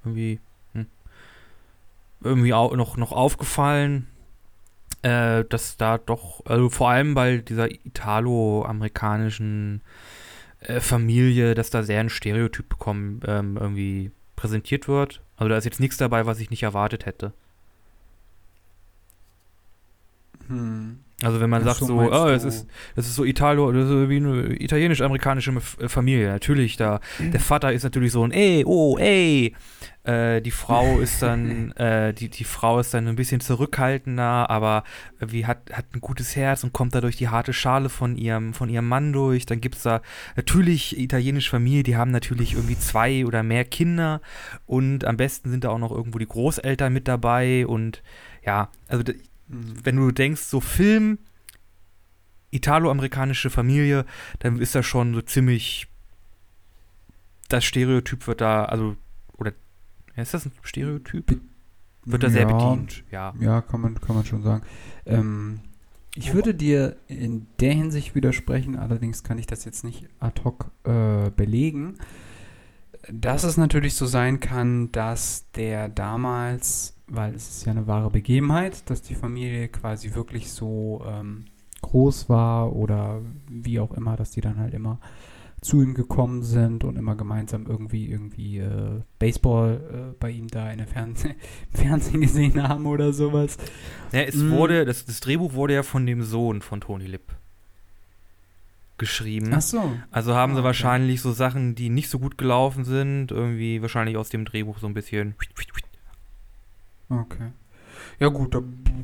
[0.04, 0.38] irgendwie,
[0.74, 0.86] hm,
[2.20, 4.06] irgendwie auch noch, noch aufgefallen,
[5.02, 9.82] äh, dass da doch, also vor allem bei dieser italo-amerikanischen
[10.60, 15.22] äh, Familie, dass da sehr ein Stereotyp bekommen, ähm, irgendwie präsentiert wird.
[15.36, 17.32] Also da ist jetzt nichts dabei, was ich nicht erwartet hätte.
[20.48, 21.00] Hm.
[21.22, 23.88] Also wenn man Ach sagt so, meinst oh, es ist, das ist so Italo, das
[23.88, 26.28] ist wie eine italienisch-amerikanische äh, Familie.
[26.28, 29.54] Natürlich, da der Vater ist natürlich so ein ey, oh, ey.
[30.04, 34.82] Äh, die Frau ist dann, äh, die, die Frau ist dann ein bisschen zurückhaltender, aber
[35.20, 38.52] wie hat, hat ein gutes Herz und kommt da durch die harte Schale von ihrem,
[38.52, 39.46] von ihrem Mann durch.
[39.46, 40.02] Dann gibt es da
[40.34, 44.20] natürlich italienische Familie, die haben natürlich irgendwie zwei oder mehr Kinder
[44.66, 48.02] und am besten sind da auch noch irgendwo die Großeltern mit dabei und
[48.44, 49.04] ja, also
[49.48, 49.74] d- Hm.
[49.84, 51.18] wenn du denkst, so Film,
[52.50, 54.04] italo-amerikanische Familie,
[54.40, 55.86] dann ist das schon so ziemlich
[57.48, 58.96] das Stereotyp wird da, also,
[59.36, 59.52] oder
[60.16, 61.26] ist das ein Stereotyp?
[61.26, 61.40] Be-
[62.04, 63.34] Wird da sehr Ja, bedient, ja.
[63.38, 64.62] Ja, kann man, kann man schon sagen.
[65.06, 65.60] Ähm,
[66.14, 70.70] ich würde dir in der Hinsicht widersprechen, allerdings kann ich das jetzt nicht ad hoc
[70.84, 71.98] äh, belegen,
[73.10, 78.10] dass es natürlich so sein kann, dass der damals, weil es ist ja eine wahre
[78.10, 81.44] Begebenheit, dass die Familie quasi wirklich so ähm,
[81.82, 84.98] groß war oder wie auch immer, dass die dann halt immer
[85.60, 89.80] zu ihm gekommen sind und immer gemeinsam irgendwie irgendwie äh, Baseball
[90.12, 91.36] äh, bei ihm da in der Fernseh
[91.72, 93.58] Fernsehen gesehen haben oder sowas.
[94.10, 94.50] ja es Mm.
[94.50, 97.32] wurde, das, das Drehbuch wurde ja von dem Sohn von Tony Lipp
[98.98, 99.50] geschrieben.
[99.52, 99.92] Ach so.
[100.10, 100.66] Also haben Ah, sie okay.
[100.66, 104.86] wahrscheinlich so Sachen, die nicht so gut gelaufen sind, irgendwie wahrscheinlich aus dem Drehbuch so
[104.86, 105.34] ein bisschen.
[107.20, 107.50] Okay.
[108.18, 108.60] Ja gut, da,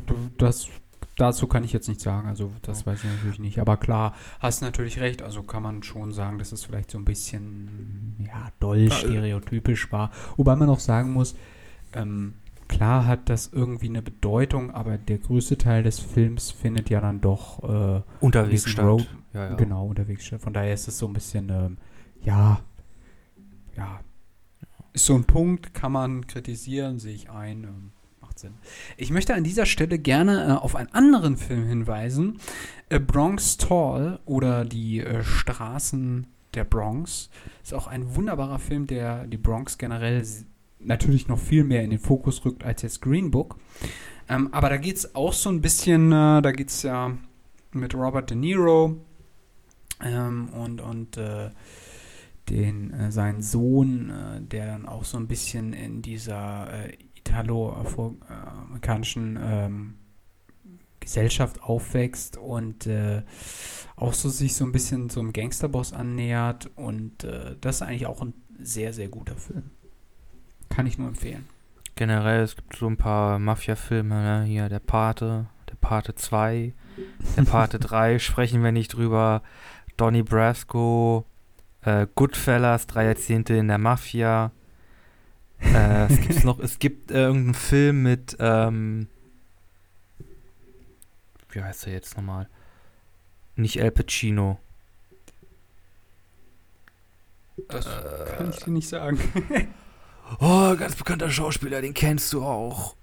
[0.07, 0.69] da- das,
[1.17, 3.59] dazu kann ich jetzt nichts sagen, also das weiß ich natürlich nicht.
[3.59, 7.05] Aber klar, hast natürlich recht, also kann man schon sagen, dass es vielleicht so ein
[7.05, 10.11] bisschen, ja, doll stereotypisch war.
[10.37, 11.37] Wobei man auch sagen muss,
[11.93, 12.35] ähm,
[12.69, 17.21] klar hat das irgendwie eine Bedeutung, aber der größte Teil des Films findet ja dann
[17.21, 18.85] doch äh, Unterwegs statt.
[18.87, 19.55] Road- ja, ja.
[19.57, 20.41] genau unterwegs statt.
[20.41, 21.77] Von daher ist es so ein bisschen, ähm,
[22.23, 22.61] ja,
[23.77, 24.01] ja,
[24.93, 27.91] ist so ein Punkt, kann man kritisieren, sehe ich ein, ähm,
[28.39, 28.55] Sinn.
[28.97, 32.39] Ich möchte an dieser Stelle gerne äh, auf einen anderen Film hinweisen,
[32.91, 37.31] A Bronx Tall oder die äh, Straßen der Bronx.
[37.63, 40.25] Ist auch ein wunderbarer Film, der die Bronx generell
[40.81, 43.59] natürlich noch viel mehr in den Fokus rückt als jetzt Green Book.
[44.29, 47.17] Ähm, aber da geht es auch so ein bisschen, äh, da geht es ja
[47.73, 48.97] mit Robert De Niro
[50.03, 51.51] ähm, und, und äh,
[52.49, 56.69] den, äh, seinen Sohn, äh, der dann auch so ein bisschen in dieser
[57.29, 59.95] äh, italo-amerikanischen ähm,
[61.01, 63.23] Gesellschaft aufwächst und äh,
[63.97, 68.07] auch so sich so ein bisschen so einem Gangsterboss annähert und äh, das ist eigentlich
[68.07, 69.71] auch ein sehr, sehr guter Film.
[70.69, 71.47] Kann ich nur empfehlen.
[71.95, 74.45] Generell, es gibt so ein paar Mafia-Filme, ne?
[74.45, 76.75] hier der Pate, der Pate 2,
[77.37, 79.43] der Pate 3, sprechen wir nicht drüber.
[79.97, 81.25] Donnie Brasco,
[81.83, 84.53] äh, Goodfellas, drei Jahrzehnte in der Mafia.
[85.61, 89.09] Äh, es gibt's noch, es gibt äh, irgendeinen Film mit, ähm,
[91.51, 92.49] wie heißt er jetzt nochmal?
[93.57, 94.59] Nicht El Pacino.
[97.69, 99.19] Das Äh, kann ich dir nicht sagen.
[100.41, 102.95] Oh, ganz bekannter Schauspieler, den kennst du auch.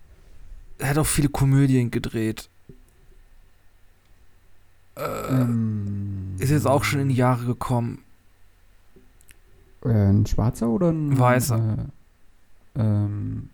[0.78, 2.50] Er hat auch viele Komödien gedreht.
[4.96, 8.04] Äh, Ähm, ist jetzt auch schon in die Jahre gekommen.
[9.84, 11.88] Äh, ein schwarzer oder ein Weißer.
[12.78, 13.50] Äh, ähm,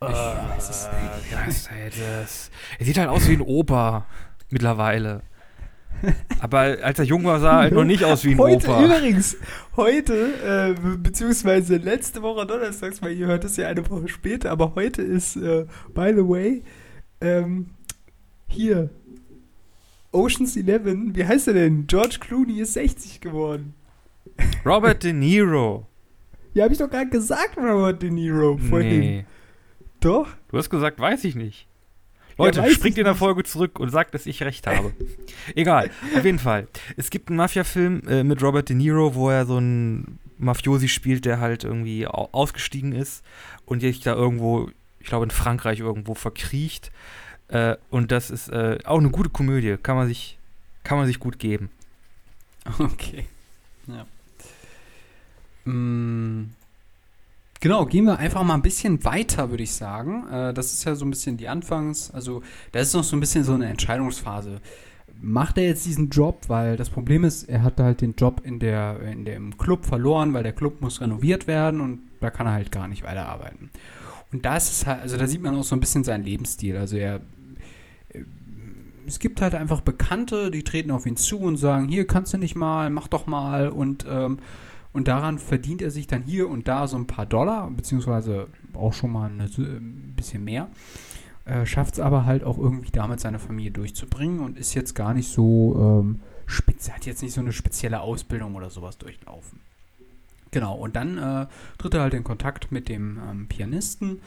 [0.00, 1.30] Ich weiß es nicht.
[1.30, 2.50] Wie heißt er das?
[2.78, 4.06] Er sieht halt aus wie ein Opa
[4.50, 5.22] mittlerweile.
[6.40, 8.84] Aber als er jung war, sah er halt noch nicht aus wie ein heute Opa.
[8.84, 9.36] übrigens,
[9.76, 14.50] heute, äh, be- beziehungsweise letzte Woche donnerstags, weil ihr hört es ja eine Woche später,
[14.50, 16.64] aber heute ist, äh, by the way,
[17.20, 17.66] ähm,
[18.48, 18.90] hier,
[20.10, 21.86] Oceans 11, wie heißt er denn?
[21.86, 23.74] George Clooney ist 60 geworden.
[24.64, 25.86] Robert De Niro.
[26.54, 29.00] Ja, habe ich doch gerade gesagt, Robert De Niro vorhin.
[29.00, 29.24] Nee.
[30.00, 30.28] Doch?
[30.50, 31.66] Du hast gesagt, weiß ich nicht.
[32.36, 33.20] Leute, weiß springt in der nicht.
[33.20, 34.92] Folge zurück und sagt, dass ich recht habe.
[35.54, 36.68] Egal, auf jeden Fall.
[36.98, 41.24] Es gibt einen Mafia-Film äh, mit Robert De Niro, wo er so einen Mafiosi spielt,
[41.24, 43.24] der halt irgendwie au ausgestiegen ist
[43.64, 44.68] und jetzt da irgendwo,
[45.00, 46.92] ich glaube in Frankreich irgendwo verkriecht.
[47.48, 49.76] Äh, und das ist äh, auch eine gute Komödie.
[49.82, 50.38] Kann man sich,
[50.84, 51.70] kann man sich gut geben.
[52.78, 53.24] Okay.
[53.88, 54.06] Ja.
[55.64, 56.44] Mm,
[57.60, 60.26] Genau, gehen wir einfach mal ein bisschen weiter, würde ich sagen.
[60.28, 63.20] Äh, das ist ja so ein bisschen die Anfangs-, also das ist noch so ein
[63.20, 64.60] bisschen so eine Entscheidungsphase.
[65.20, 68.58] Macht er jetzt diesen Job, weil das Problem ist, er hat halt den Job in
[68.58, 72.52] der, in dem Club verloren, weil der Club muss renoviert werden und da kann er
[72.54, 73.70] halt gar nicht weiterarbeiten.
[74.32, 76.76] Und da ist es halt, also da sieht man auch so ein bisschen seinen Lebensstil.
[76.76, 77.20] Also er,
[78.08, 78.24] äh,
[79.06, 82.38] es gibt halt einfach Bekannte, die treten auf ihn zu und sagen, hier kannst du
[82.38, 84.38] nicht mal, mach doch mal und ähm,
[84.92, 88.92] und daran verdient er sich dann hier und da so ein paar Dollar, beziehungsweise auch
[88.92, 90.68] schon mal eine, ein bisschen mehr.
[91.44, 95.14] äh, schafft es aber halt auch irgendwie damit seine Familie durchzubringen und ist jetzt gar
[95.14, 99.60] nicht so ähm, spitz, hat jetzt nicht so eine spezielle Ausbildung oder sowas durchlaufen.
[100.50, 101.46] Genau, und dann äh,
[101.78, 104.20] tritt er halt in Kontakt mit dem ähm, Pianisten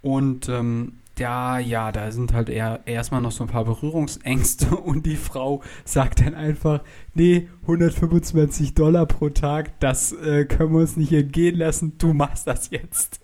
[0.00, 5.06] und ähm, ja, ja, da sind halt eher erstmal noch so ein paar Berührungsängste und
[5.06, 6.80] die Frau sagt dann einfach,
[7.14, 12.46] nee, 125 Dollar pro Tag, das äh, können wir uns nicht entgehen lassen, du machst
[12.46, 13.20] das jetzt.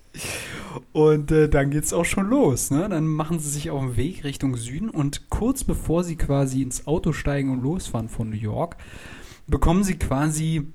[0.93, 2.89] Und äh, dann geht's auch schon los, ne?
[2.89, 6.87] Dann machen sie sich auf den Weg Richtung Süden und kurz bevor sie quasi ins
[6.87, 8.77] Auto steigen und losfahren von New York,
[9.47, 10.67] bekommen sie quasi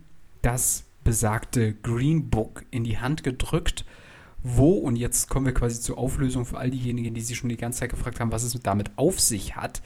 [0.41, 3.85] das besagte Green Book in die Hand gedrückt
[4.43, 7.57] wo, und jetzt kommen wir quasi zur Auflösung für all diejenigen, die sich schon die
[7.57, 9.81] ganze Zeit gefragt haben, was es damit auf sich hat.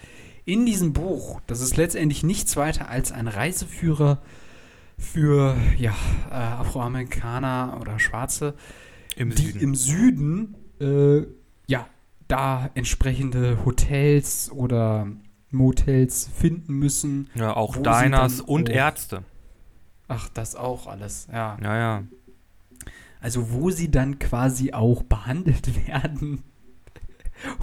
[0.46, 4.22] In diesem Buch, das ist letztendlich nichts weiter als ein Reiseführer
[4.98, 5.96] für ja,
[6.30, 8.54] äh, Afroamerikaner oder Schwarze,
[9.16, 9.60] Im die Süden.
[9.60, 11.26] im Süden äh,
[11.68, 11.88] ja
[12.28, 15.08] da entsprechende Hotels oder
[15.52, 17.30] Motels finden müssen.
[17.36, 19.24] ja, auch Diners und Ärzte.
[20.08, 21.58] Ach, das auch alles, ja.
[21.62, 22.04] Ja, ja.
[23.26, 26.44] Also wo sie dann quasi auch behandelt werden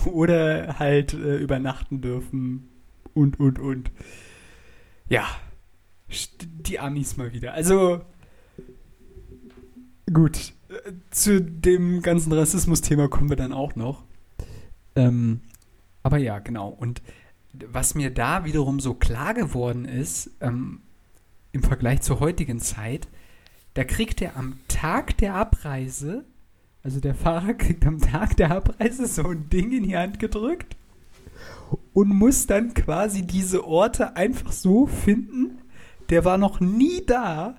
[0.07, 2.69] oder halt äh, übernachten dürfen
[3.15, 3.93] und, und, und.
[5.09, 5.25] Ja,
[6.41, 7.55] die Amis mal wieder.
[7.55, 8.01] Also
[10.13, 14.03] gut, äh, zu dem ganzen Rassismus-Thema kommen wir dann auch noch.
[14.97, 15.43] Ähm,
[16.03, 16.71] aber ja, genau.
[16.71, 17.03] Und
[17.53, 20.81] was mir da wiederum so klar geworden ist, ähm,
[21.53, 23.07] im Vergleich zur heutigen Zeit,
[23.75, 26.25] da kriegt er am Tag der Abreise,
[26.83, 30.77] also der Fahrer kriegt am Tag der Abreise so ein Ding in die Hand gedrückt
[31.93, 35.59] und muss dann quasi diese Orte einfach so finden.
[36.11, 37.57] Der war noch nie da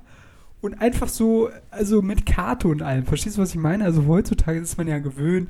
[0.62, 3.06] und einfach so, also mit Karte und allem.
[3.06, 3.84] Verstehst du, was ich meine?
[3.86, 5.50] Also heutzutage ist man ja gewöhnt,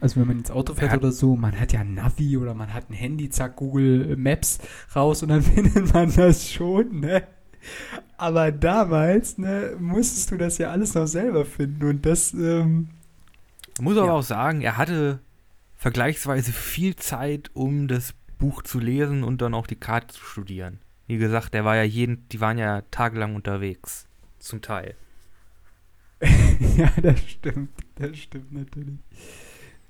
[0.00, 0.98] also wenn man ins Auto fährt Ja.
[0.98, 4.58] oder so, man hat ja ein Navi oder man hat ein Handy, zack, Google Maps
[4.94, 7.26] raus und dann findet man das schon, ne?
[8.16, 12.88] Aber damals, ne, musstest du das ja alles noch selber finden und das, ähm,
[13.80, 14.12] muss aber Ja.
[14.14, 15.20] auch sagen, er hatte
[15.76, 20.78] vergleichsweise viel Zeit, um das Buch zu lesen und dann auch die Karte zu studieren.
[21.06, 24.06] Wie gesagt, der war ja jeden, die waren ja tagelang unterwegs.
[24.38, 24.94] Zum Teil.
[26.76, 28.98] ja, das stimmt, das stimmt natürlich.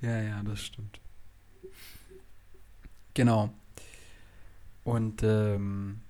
[0.00, 1.00] Ja, ja, das stimmt.
[3.14, 3.52] Genau.
[4.84, 6.00] Und, ähm,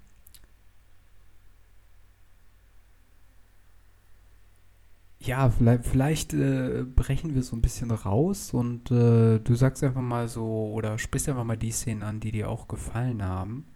[5.26, 10.00] ja, vielleicht, vielleicht äh, brechen wir so ein bisschen raus und äh, du sagst einfach
[10.00, 13.66] mal so oder sprichst einfach mal die Szenen an, die dir auch gefallen haben.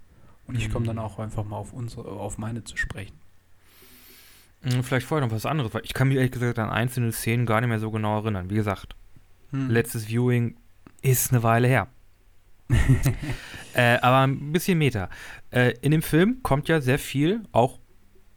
[0.46, 1.02] Und ich komme dann Mhm.
[1.02, 3.14] auch einfach mal auf unsere, auf meine zu sprechen.
[4.62, 7.46] Hm, Vielleicht vorher noch was anderes, weil ich kann mich ehrlich gesagt an einzelne Szenen
[7.46, 8.50] gar nicht mehr so genau erinnern.
[8.50, 8.96] Wie gesagt,
[9.50, 9.68] Hm.
[9.70, 10.56] letztes Viewing
[11.02, 11.88] ist eine Weile her.
[13.74, 15.08] äh, aber ein bisschen Meta.
[15.50, 17.78] Äh, in dem Film kommt ja sehr viel, auch,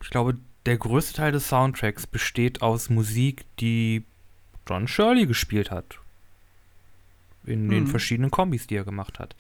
[0.02, 4.04] ich glaube, der größte Teil des Soundtracks besteht aus Musik, die
[4.68, 6.00] John Shirley gespielt hat.
[7.46, 7.88] In den Mhm.
[7.88, 9.36] verschiedenen Kombis, die er gemacht hat.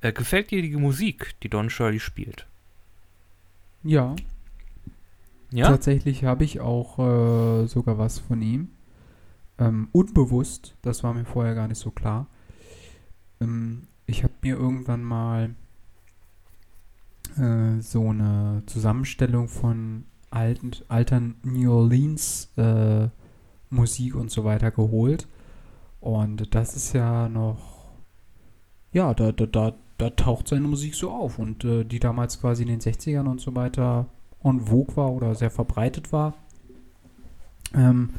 [0.00, 2.46] Äh, gefällt dir die Musik, die Don Shirley spielt?
[3.82, 4.14] Ja,
[5.52, 5.66] Ja?
[5.66, 8.68] Tatsächlich habe ich auch äh, sogar was von ihm.
[9.58, 12.28] Ähm, unbewusst, das war mir vorher gar nicht so klar.
[13.40, 15.50] Ähm, ich habe mir irgendwann mal
[17.36, 23.08] äh, so eine Zusammenstellung von alten, altern New Orleans äh,
[23.70, 25.28] Musik und so weiter geholt.
[26.00, 27.58] Und das ist ja noch,
[28.92, 31.38] ja, da, da, da, da taucht seine Musik so auf.
[31.38, 34.06] Und äh, die damals quasi in den 60ern und so weiter
[34.42, 36.34] en vogue war oder sehr verbreitet war.
[37.74, 38.10] Ähm,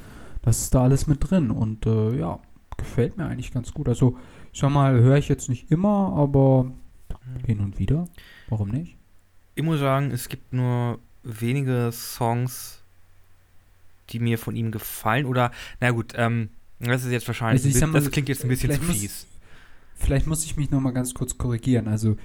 [0.42, 2.40] das ist da alles mit drin und äh, ja,
[2.78, 3.88] gefällt mir eigentlich ganz gut.
[3.88, 4.18] Also,
[4.54, 6.72] ich sag mal, höre ich jetzt nicht immer, aber
[7.46, 8.08] hin und wieder.
[8.50, 8.98] Warum nicht?
[9.56, 12.82] Ich muss sagen, es gibt nur wenige Songs,
[14.10, 15.26] die mir von ihm gefallen.
[15.26, 18.72] Oder, na gut, ähm, das ist jetzt wahrscheinlich, Also mal, das klingt jetzt ein bisschen
[18.72, 19.28] zu vielleicht muss- fies.
[19.96, 21.88] Vielleicht muss ich mich noch mal ganz kurz korrigieren.
[21.88, 22.18] Also,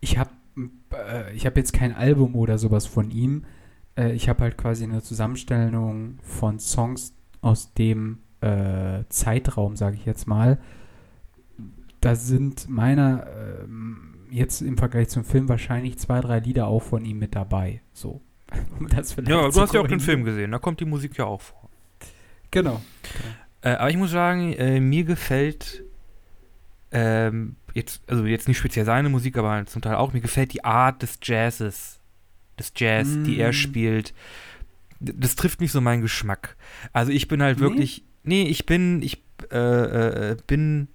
[0.00, 0.30] ich habe
[0.92, 3.44] äh, ich habe jetzt kein Album oder sowas von ihm.
[3.96, 10.04] Äh, ich habe halt quasi eine Zusammenstellung von Songs aus dem äh, Zeitraum, sage ich
[10.06, 10.58] jetzt mal.
[12.00, 13.26] Da sind meiner
[13.62, 17.80] ähm, jetzt im Vergleich zum Film wahrscheinlich zwei, drei Lieder auch von ihm mit dabei.
[17.92, 18.20] So.
[18.78, 20.00] Um das vielleicht Ja, du hast ja auch den.
[20.00, 21.68] Film gesehen, da kommt die Musik ja auch vor.
[22.50, 22.80] Genau.
[23.62, 25.82] Äh, aber ich muss sagen, äh, mir gefällt
[26.92, 30.64] ähm, jetzt, also jetzt nicht speziell seine Musik, aber zum Teil auch, mir gefällt die
[30.64, 31.98] Art des Jazzes,
[32.58, 33.54] des Jazz, die er Mm.
[33.54, 34.14] spielt.
[35.00, 36.56] Das trifft nicht so meinen Geschmack.
[36.92, 37.62] Also ich bin halt Nee?
[37.64, 39.56] wirklich, nee, ich bin, ich äh,
[40.30, 40.86] äh, bin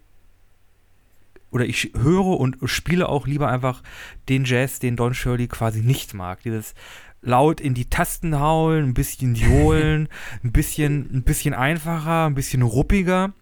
[1.51, 3.81] oder ich höre und spiele auch lieber einfach
[4.29, 6.41] den Jazz, den Don Shirley quasi nicht mag.
[6.43, 6.75] Dieses
[7.21, 10.07] laut in die Tasten hauen, ein bisschen johlen,
[10.43, 13.33] ein bisschen, ein bisschen einfacher, ein bisschen ruppiger.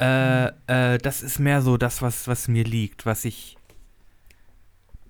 [0.00, 3.56] Äh, äh, das ist mehr so das, was, was mir liegt, was ich.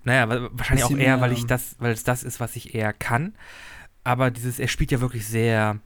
[0.03, 2.93] Naja, wa- wahrscheinlich auch eher, weil ich das, weil es das ist, was ich eher
[2.93, 3.35] kann.
[4.03, 5.79] Aber dieses, er spielt ja wirklich sehr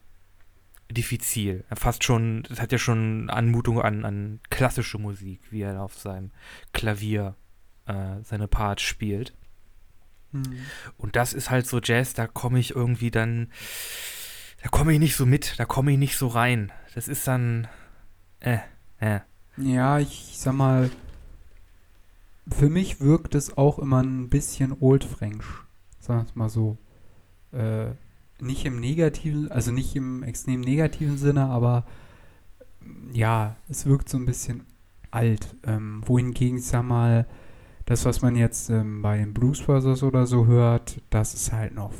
[0.90, 1.64] diffizil.
[1.74, 6.30] Fast schon, es hat ja schon Anmutung an, an klassische Musik, wie er auf seinem
[6.72, 7.34] Klavier
[7.86, 9.34] äh, seine Parts spielt.
[10.34, 10.42] Hm.
[10.98, 13.48] Und das ist halt so Jazz, da komme ich irgendwie dann,
[14.62, 16.72] da komme ich nicht so mit, da komme ich nicht so rein.
[16.94, 17.68] Das ist dann,
[18.40, 18.58] äh,
[18.98, 19.20] äh.
[19.56, 20.90] Ja, ich sag mal,
[22.50, 25.44] für mich wirkt es auch immer ein bisschen Old French.
[26.00, 26.76] Sagen wir es mal so.
[27.52, 27.92] Äh,
[28.40, 31.86] nicht im negativen, also nicht im extrem negativen Sinne, aber
[33.12, 34.66] ja, es wirkt so ein bisschen
[35.10, 35.54] alt.
[35.64, 37.26] Ähm, wohingegen, ich sag mal,
[37.86, 41.74] das, was man jetzt ähm, bei den Blues Brothers oder so hört, das ist halt
[41.74, 41.92] noch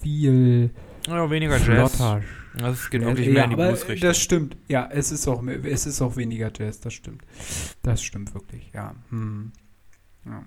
[0.00, 0.70] viel
[1.06, 1.64] Ja, weniger Jazz.
[1.96, 2.22] flotter.
[2.58, 4.08] Das geht Ja, wirklich mehr in die Bluesrichtung.
[4.08, 4.56] Das stimmt.
[4.68, 7.22] Ja, es ist auch mehr- es ist auch weniger Jazz, das stimmt.
[7.82, 8.94] Das stimmt wirklich, ja.
[9.10, 9.52] Hm.
[10.24, 10.42] Ja.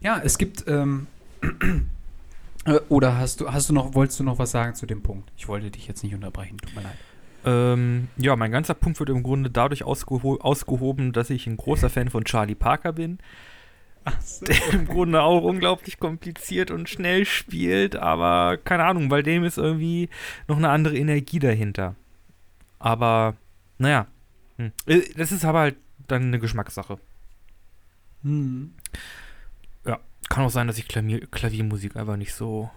[0.00, 1.06] Ja, es gibt ähm,
[2.64, 5.30] äh, oder hast du hast du noch wolltest du noch was sagen zu dem Punkt?
[5.36, 6.96] Ich wollte dich jetzt nicht unterbrechen, tut mir leid.
[7.44, 11.88] Ähm, ja, mein ganzer Punkt wird im Grunde dadurch ausgeho ausgehoben, dass ich ein großer
[11.88, 13.18] Fan von Charlie Parker bin,
[14.40, 19.58] der im Grunde auch unglaublich kompliziert und schnell spielt, aber keine Ahnung, bei dem ist
[19.58, 20.08] irgendwie
[20.46, 21.94] noch eine andere Energie dahinter.
[22.78, 23.36] Aber,
[23.78, 24.06] naja,
[24.56, 24.72] hm.
[24.86, 26.98] Äh, das ist aber halt dann eine Geschmackssache.
[28.22, 28.74] Hm.
[30.28, 32.70] Kann auch sein, dass ich Klavier Klaviermusik einfach nicht so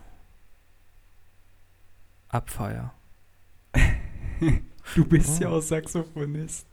[2.29, 2.93] abfeier.
[4.95, 5.43] Du bist Oh.
[5.43, 6.65] ja auch Saxophonist.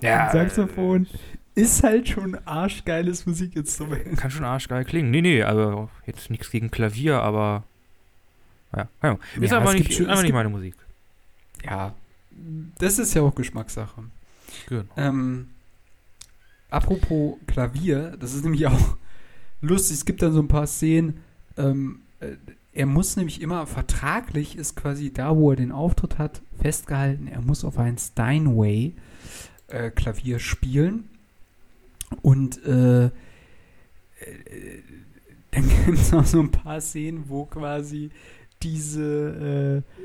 [0.00, 1.06] Ja, Saxophon
[1.54, 4.16] ist halt schon arschgeiles Musikinstrument.
[4.16, 5.10] Kann schon arschgeil klingen.
[5.10, 7.64] Nee, nee, also jetzt nichts gegen Klavier, aber.
[8.74, 9.20] Ja, Ahnung.
[9.40, 10.74] Ist Ja, aber nicht, schon- einfach nicht meine Musik.
[11.64, 11.94] Ja,
[12.78, 14.02] das ist ja auch Geschmackssache.
[14.68, 14.84] Genau.
[14.96, 15.48] Ähm,
[16.70, 18.96] apropos Klavier, das ist nämlich auch
[19.60, 19.96] lustig.
[19.98, 21.20] Es gibt dann so ein paar Szenen.
[21.56, 22.36] Ähm, äh,
[22.74, 27.26] er muss nämlich immer vertraglich ist quasi da, wo er den Auftritt hat, festgehalten.
[27.28, 28.94] Er muss auf ein Steinway
[29.68, 31.10] äh, Klavier spielen
[32.22, 33.10] und äh, äh,
[35.50, 38.10] dann gibt es auch so ein paar Szenen, wo quasi
[38.62, 40.02] diese äh,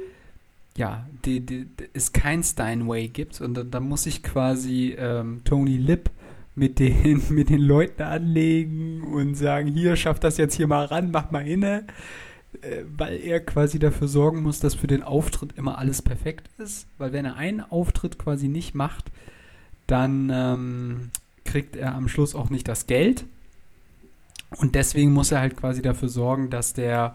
[0.78, 5.78] ja, die, die, es kein Steinway gibt und da, da muss ich quasi ähm, Tony
[5.78, 6.12] Lip
[6.56, 11.12] mit den, mit den Leuten anlegen und sagen, hier, schaff das jetzt hier mal ran,
[11.12, 11.88] mach mal inne,
[12.62, 16.88] äh, weil er quasi dafür sorgen muss, dass für den Auftritt immer alles perfekt ist,
[17.00, 19.12] weil wenn er einen Auftritt quasi nicht macht,
[19.88, 21.10] dann ähm,
[21.48, 23.26] kriegt er am Schluss auch nicht das Geld.
[24.58, 27.14] Und deswegen muss er halt quasi dafür sorgen, dass der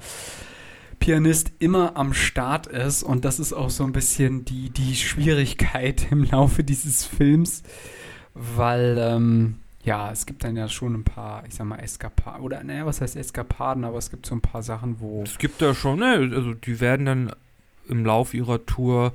[0.98, 3.02] Pianist immer am Start ist.
[3.02, 7.62] Und das ist auch so ein bisschen die, die Schwierigkeit im Laufe dieses Films,
[8.34, 12.62] weil ähm, ja, es gibt dann ja schon ein paar, ich sag mal, Eskapaden, oder
[12.62, 15.74] naja, was heißt Eskapaden, aber es gibt so ein paar Sachen, wo Es gibt da
[15.74, 17.32] schon, ne, also die werden dann
[17.88, 19.12] im Lauf ihrer Tour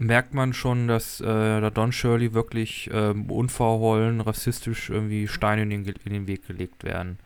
[0.00, 1.24] merkt man schon, dass äh,
[1.60, 6.84] der Don Shirley wirklich ähm, unverhohlen, rassistisch irgendwie Steine in den, in den Weg gelegt
[6.84, 7.18] werden.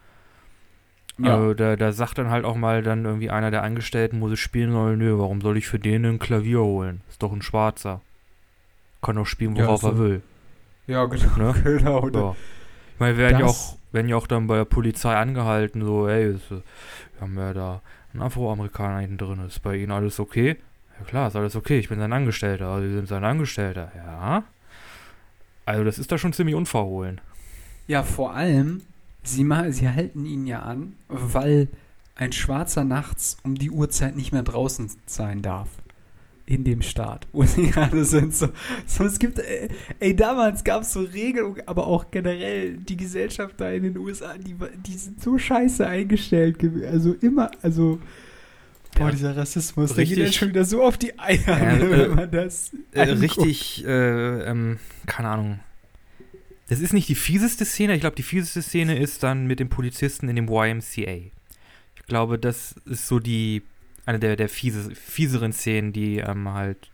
[1.19, 4.33] ja, Also da, da sagt dann halt auch mal dann irgendwie einer der Angestellten, muss
[4.33, 7.01] es spielen soll, nö, warum soll ich für den ein Klavier holen?
[7.09, 8.01] Ist doch ein Schwarzer.
[9.03, 9.89] Kann doch spielen, Ja, worauf so.
[9.91, 10.23] er will.
[10.89, 11.55] ja, genau, Ne?
[11.65, 12.01] genau.
[12.03, 12.37] oder- Ja.
[12.95, 16.07] Ich meine, wir werden ja, auch, werden ja auch dann bei der Polizei angehalten, so,
[16.09, 16.55] ey, ist, äh,
[17.15, 17.83] wir haben ja da
[18.13, 20.57] einen Afroamerikaner hinten drin, ist bei Ihnen alles okay?
[20.99, 24.45] Ja klar, ist alles okay, ich bin sein Angestellter, Sie sind sein Angestellter, ja.
[25.67, 27.21] Also das ist da schon ziemlich unverhohlen.
[27.87, 28.83] Ja, vor allem,
[29.23, 31.69] sie, sie halten ihn ja an, weil
[32.17, 35.69] ein Schwarzer nachts um die Uhrzeit nicht mehr draußen sein darf.
[36.47, 38.35] In dem Staat, wo sie gerade sind.
[38.35, 38.49] So,
[38.87, 43.55] so, es gibt, äh, ey, damals gab es so Regelungen, aber auch generell die Gesellschaft
[43.59, 44.55] da in den USA, die,
[44.87, 46.59] die sind so scheiße eingestellt.
[46.87, 47.99] Also immer, also,
[48.95, 50.35] boah, dieser Rassismus, der geht Richtig.
[50.35, 54.79] ja schon wieder so auf die Eier, äh, wenn man das Äh, richtig, äh, ähm,
[55.07, 55.61] keine Ahnung.
[56.69, 59.69] Das ist nicht die fieseste Szene, ich glaube, die fieseste Szene ist dann mit dem
[59.69, 61.31] Polizisten in dem YMCA.
[61.97, 63.63] Ich glaube, das ist so die,
[64.07, 66.91] eine der, der fiese, fieseren Szenen, die ähm, halt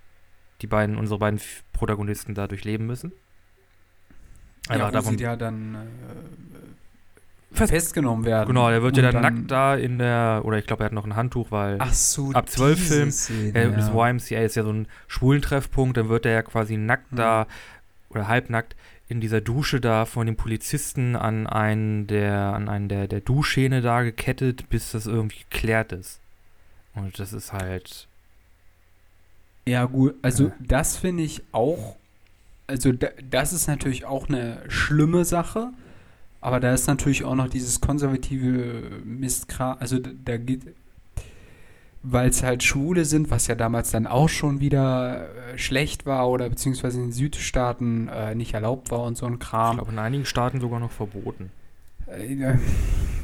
[0.63, 1.41] die beiden, unsere beiden
[1.73, 3.13] Protagonisten da durchleben müssen.
[4.69, 5.79] ja, wo davon, sie ja dann äh,
[7.53, 8.49] festgenommen werden.
[8.49, 10.93] genau, der wird ja Und dann, nackt da in der, oder ich glaube, er hat
[10.93, 13.89] noch ein Handtuch, weil Ach so, ab 12 diese Film, Szene, äh, das.
[13.91, 17.17] YMCA ist ja so ein Schwulentreffpunkt, dann wird er ja quasi nackt Mhm.
[17.17, 17.47] da,
[18.11, 18.77] oder halbnackt,
[19.09, 23.81] in dieser Dusche da von den Polizisten an einen der, an einen der, der Duschhähne
[23.83, 26.21] da gekettet, bis das irgendwie geklärt ist.
[26.95, 28.07] Und das ist halt.
[29.67, 30.53] Ja, gut, also Ja.
[30.61, 31.97] das finde ich auch,
[32.69, 35.71] also da, das ist natürlich auch eine schlimme Sache,
[36.41, 40.63] aber da ist natürlich auch noch dieses konservative Mistkram, also da, geht,
[42.03, 46.29] weil es halt Schwule sind, was ja damals dann auch schon wieder äh, schlecht war
[46.31, 49.77] oder beziehungsweise in den Südstaaten äh, nicht erlaubt war und so ein Ich Kram.
[49.77, 51.51] glaube, in einigen Staaten sogar noch verboten.
[52.07, 52.55] Äh,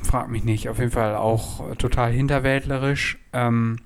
[0.02, 0.68] frag mich nicht.
[0.68, 3.18] Auf jeden Fall auch äh, total hinterwäldlerisch.
[3.32, 3.78] Ähm,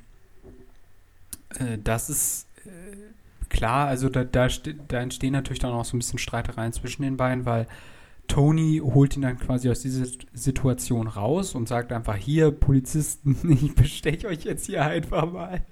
[1.59, 2.97] äh, das ist äh,
[3.49, 4.49] klar, also da, da,
[4.89, 7.69] da entstehen natürlich dann auch so ein bisschen Streitereien zwischen den beiden, weil
[8.31, 13.75] Tony holt ihn dann quasi aus dieser Situation raus und sagt einfach, hier, Polizisten, ich
[13.75, 15.63] besteche euch jetzt hier einfach mal.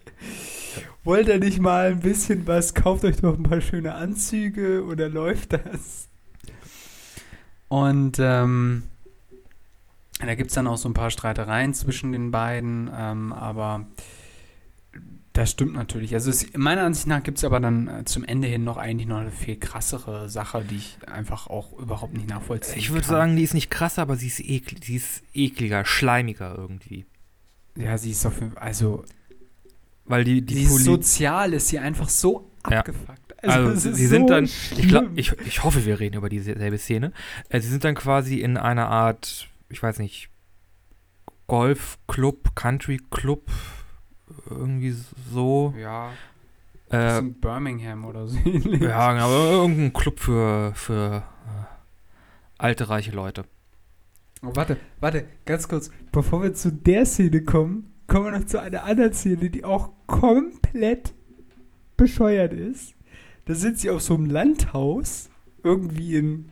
[1.04, 2.74] Wollt ihr nicht mal ein bisschen was?
[2.74, 6.08] Kauft euch doch ein paar schöne Anzüge oder läuft das?
[7.68, 8.82] Und ähm,
[10.18, 13.86] da gibt es dann auch so ein paar Streitereien zwischen den beiden, ähm, aber
[15.38, 16.14] das stimmt natürlich.
[16.14, 19.06] Also es, meiner Ansicht nach gibt es aber dann äh, zum Ende hin noch eigentlich
[19.06, 23.10] noch eine viel krassere Sache, die ich einfach auch überhaupt nicht nachvollziehen Ich würde kann.
[23.10, 27.06] sagen, die ist nicht krasser, aber sie ist, ekl sie ist ekliger, schleimiger irgendwie.
[27.76, 29.04] Ja, sie ist auf jeden Fall, also
[30.06, 32.78] Weil die, die ist sozial ist sie einfach so Ja.
[32.80, 33.18] abgefuckt.
[33.44, 36.76] Also, es sie sind so dann, ich, glaub, ich, ich hoffe, wir reden über dieselbe
[36.78, 37.12] Szene.
[37.48, 40.30] Äh, sie sind dann quasi in einer Art, ich weiß nicht,
[41.46, 43.42] Golfclub, Country-Club,
[44.50, 44.94] irgendwie
[45.32, 45.74] so.
[45.78, 46.10] Ja,
[46.90, 48.38] Äh, sind Birmingham oder so.
[48.38, 49.30] ja, genau,
[49.62, 51.64] irgendein Club für, für äh,
[52.58, 53.44] alte, reiche Leute.
[54.42, 55.90] Oh, warte, warte, ganz kurz.
[56.12, 59.90] Bevor wir zu der Szene kommen, kommen wir noch zu einer anderen Szene, die auch
[60.06, 61.12] komplett
[61.96, 62.94] bescheuert ist.
[63.46, 65.28] Da sind sie auf so einem Landhaus,
[65.64, 66.50] irgendwie in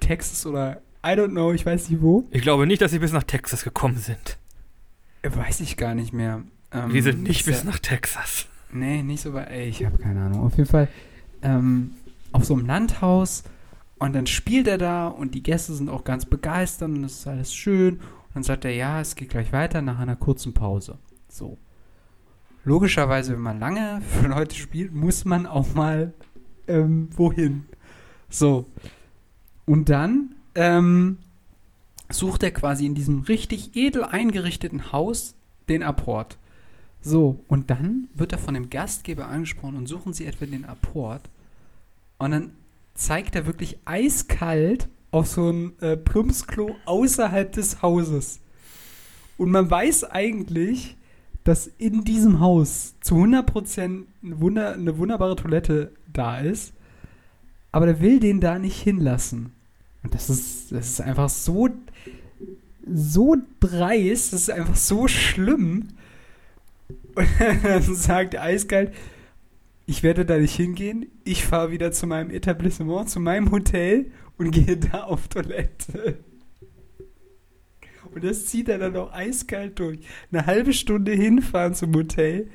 [0.00, 2.26] Texas oder I don't know, ich weiß nicht wo.
[2.30, 4.38] Ich glaube nicht, dass sie bis nach Texas gekommen sind.
[5.22, 6.42] Äh, Weiß ich gar nicht mehr.
[6.76, 8.46] Ähm, die sind nicht bis ja- nach Texas.
[8.72, 9.50] Nee, nicht so weit.
[9.50, 10.40] Ey, ich habe keine Ahnung.
[10.40, 10.88] Auf jeden Fall
[11.42, 11.92] ähm,
[12.32, 13.44] auf so einem Landhaus
[13.98, 17.26] und dann spielt er da und die Gäste sind auch ganz begeistert und es ist
[17.26, 17.94] alles schön.
[17.94, 18.00] Und
[18.34, 20.98] dann sagt er, ja, es geht gleich weiter nach einer kurzen Pause.
[21.28, 21.56] So.
[22.64, 26.12] Logischerweise, wenn man lange für Leute spielt, muss man auch mal
[26.66, 27.64] ähm, wohin.
[28.28, 28.66] So.
[29.64, 31.18] Und dann ähm,
[32.10, 35.34] sucht er quasi in diesem richtig edel eingerichteten Haus
[35.68, 36.36] den Apport.
[37.06, 41.30] So, und dann wird er von dem Gastgeber angesprochen und suchen sie etwa den Apport.
[42.18, 42.50] Und dann
[42.94, 48.40] zeigt er wirklich eiskalt Auf so ein äh, Plumpsklo außerhalb des Hauses.
[49.38, 50.96] Und man weiß eigentlich,
[51.44, 53.78] dass in diesem Haus zu 100%
[54.24, 56.72] eine, Wunder, eine wunderbare Toilette da ist.
[57.70, 59.52] Aber der will den da nicht hinlassen.
[60.02, 61.68] Und das ist, das ist einfach so,
[62.84, 65.90] so dreist, das ist einfach so schlimm.
[67.16, 67.26] Und
[67.64, 68.92] dann sagt eiskalt,
[69.86, 71.06] ich werde da nicht hingehen.
[71.24, 76.18] Ich fahre wieder zu meinem Etablissement, zu meinem Hotel und gehe da auf Toilette.
[78.14, 79.98] Und das zieht er dann auch eiskalt durch.
[80.30, 82.48] Eine halbe Stunde hinfahren zum Hotel,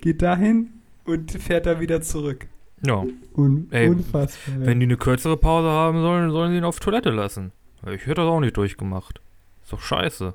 [0.00, 2.48] geht dahin und fährt dann wieder zurück.
[2.84, 3.04] Ja.
[3.34, 4.54] Un Ey, unfassbar.
[4.58, 7.52] Wenn die eine kürzere Pause haben sollen, sollen sie ihn auf Toilette lassen.
[7.86, 9.20] Ich hätte das auch nicht durchgemacht.
[9.62, 10.34] Ist doch scheiße.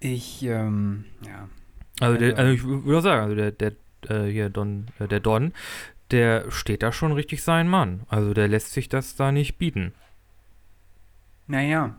[0.00, 1.48] Ich, ähm, ja.
[2.00, 3.72] Also, der, Also- also ich würde sagen, also der, der,
[4.08, 5.52] äh, hier Don, äh, der Don,
[6.10, 8.02] der steht da schon richtig sein Mann.
[8.08, 9.92] Also der lässt sich das da nicht bieten.
[11.46, 11.96] Naja.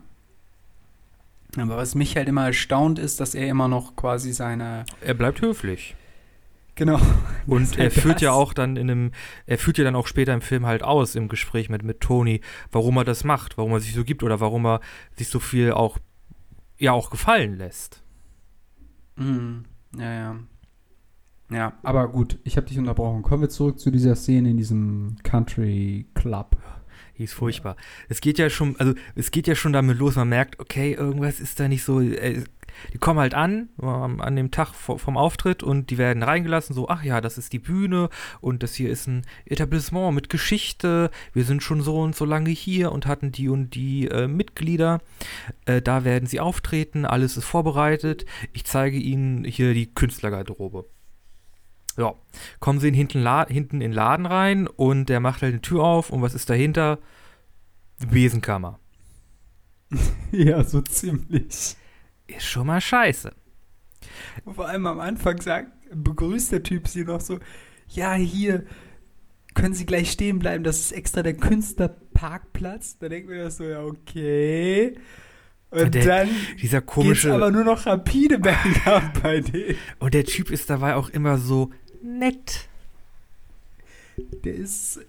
[1.56, 4.84] Aber was mich halt immer erstaunt ist, dass er immer noch quasi seine.
[5.00, 5.96] Er bleibt höflich.
[6.76, 7.00] Genau.
[7.46, 8.36] Und er führt ja das.
[8.38, 9.12] auch dann in einem,
[9.46, 12.40] er führt ja dann auch später im Film halt aus, im Gespräch mit, mit Tony,
[12.70, 14.80] warum er das macht, warum er sich so gibt oder warum er
[15.16, 15.98] sich so viel auch,
[16.80, 18.02] ja, auch gefallen lässt.
[19.16, 19.64] Mhm.
[19.96, 20.36] Ja, ja.
[21.52, 23.22] Ja, aber gut, ich habe dich unterbrochen.
[23.22, 26.56] Kommen wir zurück zu dieser Szene in diesem Country Club.
[27.18, 27.76] Die ist furchtbar.
[28.08, 31.40] Es geht ja schon, also es geht ja schon damit los, man merkt, okay, irgendwas
[31.40, 32.00] ist da nicht so.
[32.92, 36.74] Die kommen halt an, ähm, an dem Tag vo- vom Auftritt und die werden reingelassen,
[36.74, 38.08] so, ach ja, das ist die Bühne
[38.40, 41.10] und das hier ist ein Etablissement mit Geschichte.
[41.32, 45.00] Wir sind schon so und so lange hier und hatten die und die äh, Mitglieder.
[45.66, 48.24] Äh, da werden sie auftreten, alles ist vorbereitet.
[48.52, 50.86] Ich zeige ihnen hier die Künstlergarderobe.
[51.96, 52.14] Ja,
[52.60, 55.82] kommen sie in hinten, hinten in den Laden rein und der macht halt eine Tür
[55.82, 56.98] auf und was ist dahinter?
[58.10, 58.78] Besenkammer.
[60.32, 61.76] ja, so ziemlich.
[62.36, 63.32] Ist schon mal scheiße.
[64.54, 67.38] Vor allem am Anfang sagt, begrüßt der Typ sie noch so,
[67.88, 68.64] ja, hier,
[69.54, 72.98] können Sie gleich stehen bleiben, das ist extra der Künstlerparkplatz.
[72.98, 74.94] Da denken wir das so, ja, okay.
[75.70, 76.28] Und Der- dann
[76.60, 77.32] Dieser geht's komische.
[77.34, 79.76] aber nur noch rapide bergab bei denen.
[79.98, 81.70] Und der Typ ist dabei auch immer so
[82.02, 82.68] nett.
[84.44, 85.00] Der ist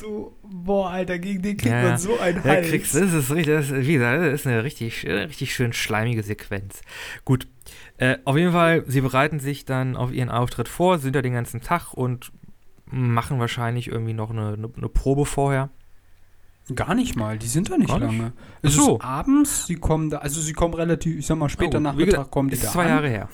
[0.00, 1.88] so, boah, Alter, gegen den kriegt Ja, ja.
[1.90, 2.68] man so einen Hals.
[2.68, 6.22] kriegst, das ist richtig, das ist, wie gesagt, das ist eine richtig, richtig schön schleimige
[6.22, 6.80] Sequenz.
[7.24, 7.46] Gut,
[7.98, 11.32] äh, auf jeden Fall, sie bereiten sich dann auf ihren Auftritt vor, sind da den
[11.34, 12.32] ganzen Tag und
[12.86, 15.70] machen wahrscheinlich irgendwie noch eine, eine, eine Probe vorher.
[16.74, 18.18] Gar nicht mal, die sind da nicht Gar nicht?
[18.18, 18.32] lange.
[18.62, 18.96] Es Ach so.
[18.98, 21.84] ist abends, sie kommen da, also sie kommen relativ, ich sag mal, später Oh, wie
[21.84, 22.88] Nachmittag gesagt, kommen die Ist da zwei an.
[22.90, 23.28] Jahre her.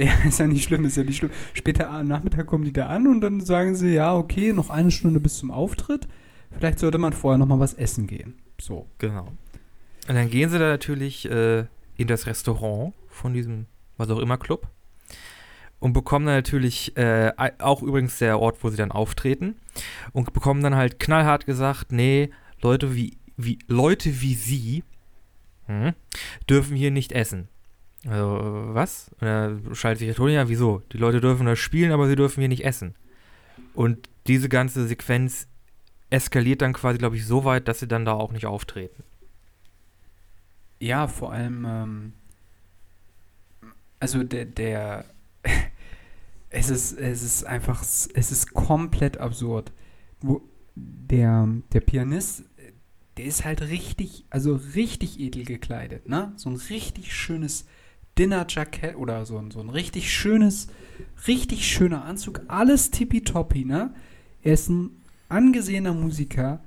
[0.00, 1.30] Ja, ist ja nicht schlimm, ist ja nicht schlimm.
[1.52, 4.90] Später am Nachmittag kommen die da an und dann sagen sie, ja, okay, noch eine
[4.90, 6.08] Stunde bis zum Auftritt.
[6.56, 8.34] Vielleicht sollte man vorher noch mal was essen gehen.
[8.58, 8.86] So.
[8.98, 9.32] Genau.
[10.08, 13.66] Und dann gehen sie da natürlich äh, in das Restaurant von diesem,
[13.98, 14.68] was auch immer, Club.
[15.78, 19.56] Und bekommen dann natürlich, äh, auch übrigens der Ort, wo sie dann auftreten.
[20.12, 22.30] Und bekommen dann halt knallhart gesagt, nee,
[22.60, 24.82] Leute wie, wie, Leute wie sie
[25.66, 25.92] hm,
[26.48, 27.48] dürfen hier nicht essen.
[28.06, 29.10] Also, was?
[29.20, 30.82] Und da schaltet sich der Toni, ja, wieso?
[30.92, 32.94] Die Leute dürfen da spielen, aber sie dürfen hier nicht essen.
[33.74, 35.48] Und diese ganze Sequenz
[36.08, 39.04] eskaliert dann quasi, glaube ich, so weit, dass sie dann da auch nicht auftreten.
[40.80, 42.12] Ja, vor allem, ähm,
[44.00, 45.04] also der, der,
[46.50, 49.72] es ist, es ist einfach, es ist komplett absurd.
[50.22, 50.40] Wo
[50.74, 52.44] der, der Pianist,
[53.18, 56.32] der ist halt richtig, also richtig edel gekleidet, ne?
[56.36, 57.66] So ein richtig schönes
[58.18, 60.68] Dinnerjackett oder so ein, so ein richtig schönes,
[61.26, 63.94] richtig schöner Anzug, alles tippitoppi, ne?
[64.42, 64.90] Er ist ein
[65.28, 66.60] angesehener Musiker.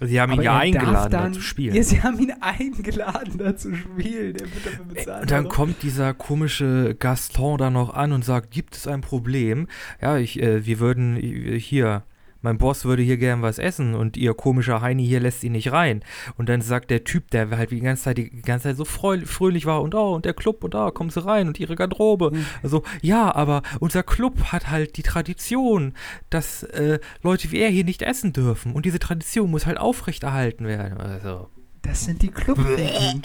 [0.00, 1.74] Sie haben ihn aber ja eingeladen, darf da dann, zu spielen.
[1.74, 4.34] Ja, sie haben ihn eingeladen, da zu spielen.
[4.34, 5.22] Der wird dafür bezahlt.
[5.22, 5.56] Und dann also.
[5.56, 9.68] kommt dieser komische Gaston da noch an und sagt, gibt es ein Problem?
[10.00, 12.02] Ja, ich, äh, wir würden äh, hier,
[12.42, 15.72] mein Boss würde hier gern was essen und ihr komischer Heini hier lässt ihn nicht
[15.72, 16.04] rein.
[16.36, 19.66] Und dann sagt der Typ, der halt die ganze Zeit, die ganze Zeit so fröhlich
[19.66, 22.32] war und oh, und der Club und da kommen sie rein und ihre Garderobe.
[22.32, 22.46] Mhm.
[22.62, 25.94] Also, ja, aber unser Club hat halt die Tradition,
[26.30, 28.72] dass äh, Leute wie er hier nicht essen dürfen.
[28.72, 30.98] Und diese Tradition muss halt aufrechterhalten werden.
[30.98, 31.48] Also,
[31.82, 33.22] Das sind die Clubregeln.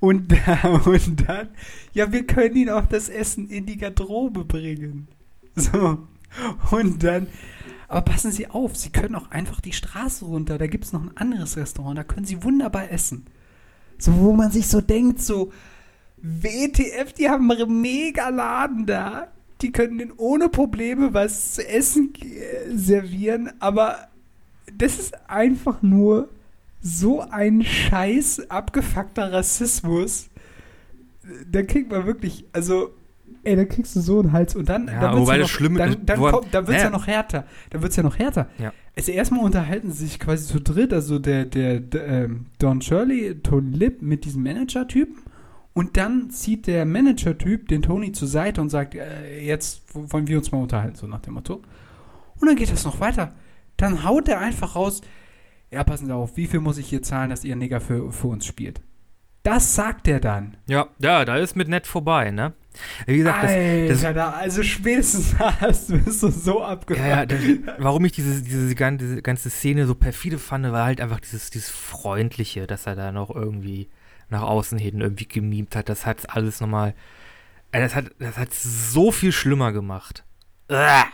[0.00, 1.48] und, da, und dann,
[1.92, 5.08] ja, wir können ihn auch das Essen in die Garderobe bringen.
[5.54, 5.98] So.
[6.70, 7.26] Und dann,
[7.90, 11.02] aber passen Sie auf, Sie können auch einfach die Straße runter, da gibt es noch
[11.02, 13.26] ein anderes Restaurant, da können Sie wunderbar essen.
[13.98, 15.52] So, wo man sich so denkt, so,
[16.18, 19.26] WTF, die haben einen mega Laden da.
[19.60, 22.12] Die können den ohne Probleme was zu essen
[22.72, 24.08] servieren, aber
[24.72, 26.28] das ist einfach nur
[26.80, 30.28] so ein scheiß abgefuckter Rassismus.
[31.50, 32.94] Da kriegt man wirklich, also,
[33.44, 35.50] ey, da kriegst du so einen Hals und dann, Ja, dann wird's wobei ja das
[35.50, 36.84] noch, Schlimme dann, dann, wo er- kommt, dann wird's Ja.
[36.84, 37.44] ja noch härter.
[37.70, 38.48] Dann wird's ja noch härter.
[38.58, 38.72] Ja.
[38.96, 43.40] Also erstmal unterhalten sie sich quasi zu dritt, also der, der, der ähm, Don Shirley,
[43.42, 45.16] Tony Lip mit diesem Manager-Typen
[45.72, 50.36] und dann zieht der Manager-Typ den Tony zur Seite und sagt, äh, jetzt wollen wir
[50.38, 51.62] uns mal unterhalten, so nach dem Motto.
[52.40, 53.32] Und dann geht das noch weiter.
[53.76, 55.00] Dann haut er einfach raus,
[55.70, 58.26] ja, passen Sie auf, wie viel muss ich hier zahlen, dass Ihr Nigger für, für
[58.26, 58.80] uns spielt?
[59.42, 60.56] Das sagt er dann.
[60.66, 62.52] ja, ja, da ist mit nett vorbei, ne?
[63.06, 67.08] Wie gesagt, das, das- da, also spätestens hast du bist du so Ja, abgefahren.
[67.10, 67.40] ja, das,
[67.78, 71.70] warum ich diese, diese, diese ganze Szene so perfide fand, war halt einfach dieses, dieses
[71.70, 73.88] Freundliche, dass er da noch irgendwie
[74.28, 75.88] nach außen hin irgendwie gemimt hat.
[75.88, 76.94] Das hat alles nochmal.
[77.72, 80.24] Äh, das hat, das hat so viel schlimmer gemacht.
[80.70, 81.06] Uah.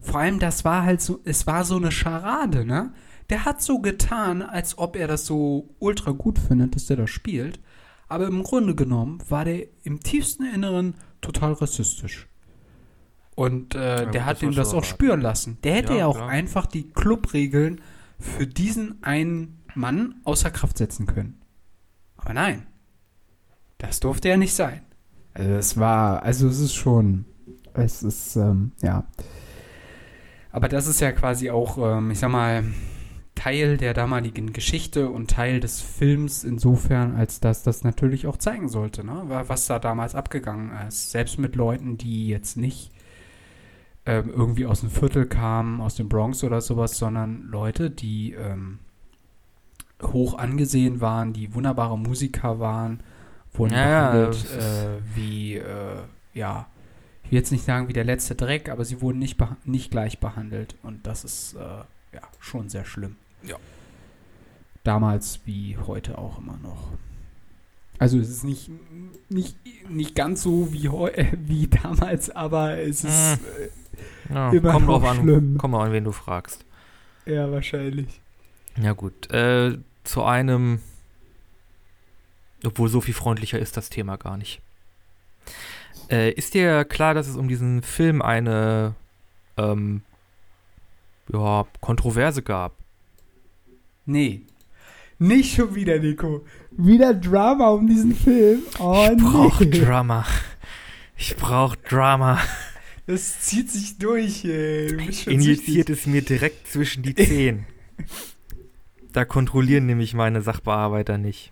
[0.00, 2.92] Vor allem, das war halt so, es war so eine Scharade, ne?
[3.30, 7.10] Der hat so getan, als ob er das so ultra gut findet, dass der das
[7.10, 7.60] spielt.
[8.08, 12.26] Aber im Grunde genommen war der im tiefsten Inneren total rassistisch.
[13.34, 14.86] Und äh, gut, der hat ihm das auch hart.
[14.86, 15.58] spüren lassen.
[15.62, 16.28] Der hätte Ja, ja, auch klar.
[16.28, 17.80] einfach die Clubregeln
[18.18, 21.40] für diesen einen Mann außer Kraft setzen können.
[22.16, 22.66] Aber nein,
[23.78, 24.80] das durfte ja nicht sein.
[25.34, 27.26] Also es war, also es ist schon,
[27.74, 29.06] es ist, ähm, ja.
[30.50, 32.64] Aber das ist ja quasi auch, ähm, ich sag mal,
[33.38, 38.68] Teil der damaligen Geschichte und Teil des Films insofern, als dass das natürlich auch zeigen
[38.68, 39.22] sollte, ne?
[39.26, 41.12] wa- was da damals abgegangen ist.
[41.12, 42.90] Selbst mit Leuten, die jetzt nicht
[44.06, 48.80] ähm, irgendwie aus dem Viertel kamen, aus dem Bronx oder sowas, sondern Leute, die ähm,
[50.02, 53.00] hoch angesehen waren, die wunderbare Musiker waren,
[53.52, 56.02] wurden Ja, behandelt äh, wie, äh,
[56.34, 56.66] ja,
[57.22, 60.18] ich will jetzt nicht sagen wie der letzte Dreck, aber sie wurden nicht, nicht gleich
[60.18, 60.76] behandelt.
[60.82, 61.58] Und das ist äh,
[62.14, 63.16] ja schon sehr schlimm.
[63.42, 63.56] Ja.
[64.84, 66.88] Damals wie heute auch immer noch.
[67.98, 68.70] Also es ist nicht,
[69.28, 69.56] nicht,
[69.88, 73.44] nicht ganz so wie, äh, wie damals, aber es ist Hm.
[74.28, 75.58] äh, Ja, Immer kommt noch drauf an, schlimm.
[75.58, 76.64] kommt an, wen du fragst.
[77.26, 78.20] ja, wahrscheinlich.
[78.80, 80.80] Ja gut, äh, zu einem,
[82.64, 84.60] obwohl so viel freundlicher ist das Thema gar nicht.
[86.10, 88.94] Äh, ist dir klar, dass es um diesen Film eine
[89.56, 90.02] ähm,
[91.32, 92.72] ja, Kontroverse gab?
[94.08, 94.42] Nee.
[95.20, 96.44] Nicht schon wieder, Nico.
[96.70, 98.62] Wieder Drama um diesen Film.
[98.78, 99.66] Oh, ich brauch nee.
[99.80, 100.24] Drama.
[101.16, 102.40] Ich brauch Drama.
[103.06, 104.88] Das zieht sich durch, ey.
[104.88, 107.66] Du Injiziert es mir direkt zwischen die Zehen.
[109.10, 111.50] Da kontrollieren nämlich meine Sachbearbeiter nicht.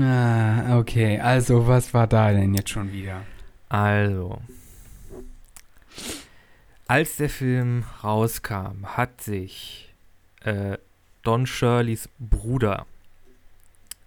[0.00, 1.18] Ah, okay.
[1.18, 3.22] Also, was war da denn jetzt schon wieder?
[3.68, 4.40] Also,
[6.86, 9.92] als der Film rauskam, hat sich
[10.44, 10.78] äh,
[11.22, 12.86] Don Shirleys Bruder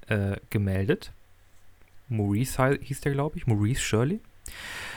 [0.08, 1.12] äh, gemeldet.
[2.10, 3.48] Maurice hieß der, glaube ich.
[3.48, 4.20] Maurice Shirley.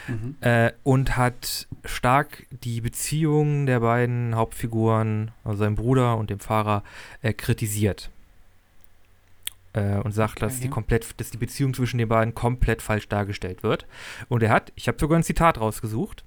[0.09, 0.37] Mhm.
[0.41, 6.83] Äh, und hat stark die Beziehung der beiden Hauptfiguren, also seinem Bruder und dem Fahrer,
[7.23, 8.11] äh, kritisiert.
[9.75, 10.71] Äh, und sagt, dass, die Okay.
[10.71, 13.87] komplett, dass die Beziehung zwischen den beiden komplett falsch dargestellt wird.
[14.29, 16.25] Und er hat, ich habe sogar ein Zitat rausgesucht,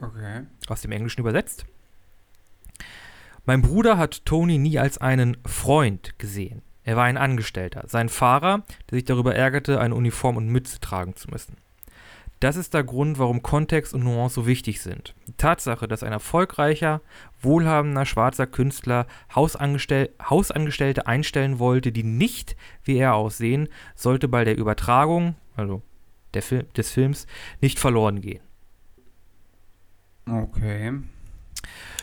[0.00, 0.42] Okay.
[0.68, 1.64] aus dem Englischen übersetzt.
[3.50, 6.62] Mein Bruder hat Tony nie als einen Freund gesehen.
[6.84, 11.16] Er war ein Angestellter, sein Fahrer, der sich darüber ärgerte, eine Uniform und Mütze tragen
[11.16, 11.56] zu müssen.
[12.38, 15.16] Das ist der Grund, warum Kontext und Nuance so wichtig sind.
[15.26, 17.00] Die Tatsache, dass ein erfolgreicher,
[17.42, 24.58] wohlhabender schwarzer Künstler Hausangestell Hausangestellte einstellen wollte, die nicht wie er aussehen, sollte bei der
[24.58, 25.82] Übertragung, also
[26.34, 27.26] der Fil des Films,
[27.60, 28.44] nicht verloren gehen.
[30.28, 31.00] Okay.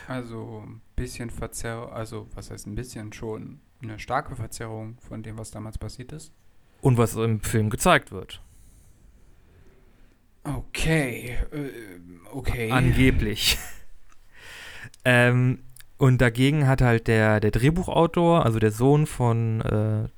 [0.06, 0.64] Also,
[0.98, 5.78] bisschen Verzerrung, also, was heißt ein bisschen schon eine starke Verzerrung von dem, was damals
[5.78, 6.32] passiert ist.
[6.80, 8.42] Und was im Film gezeigt wird.
[10.44, 11.36] Okay.
[11.52, 11.70] Äh,
[12.32, 12.70] okay.
[12.70, 13.58] Angeblich.
[15.04, 15.60] ähm,
[15.96, 20.08] und dagegen hat halt der, der Drehbuchautor, also der Sohn von äh,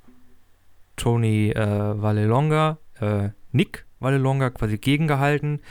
[0.95, 5.61] Tony äh, Vallelonga, äh, Nick Vallelonga, quasi gegengehalten.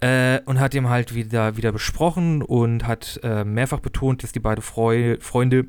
[0.00, 4.38] Äh, und hat ihm halt wieder, wieder besprochen und hat äh, mehrfach betont, dass die
[4.38, 5.66] beiden Freu Freunde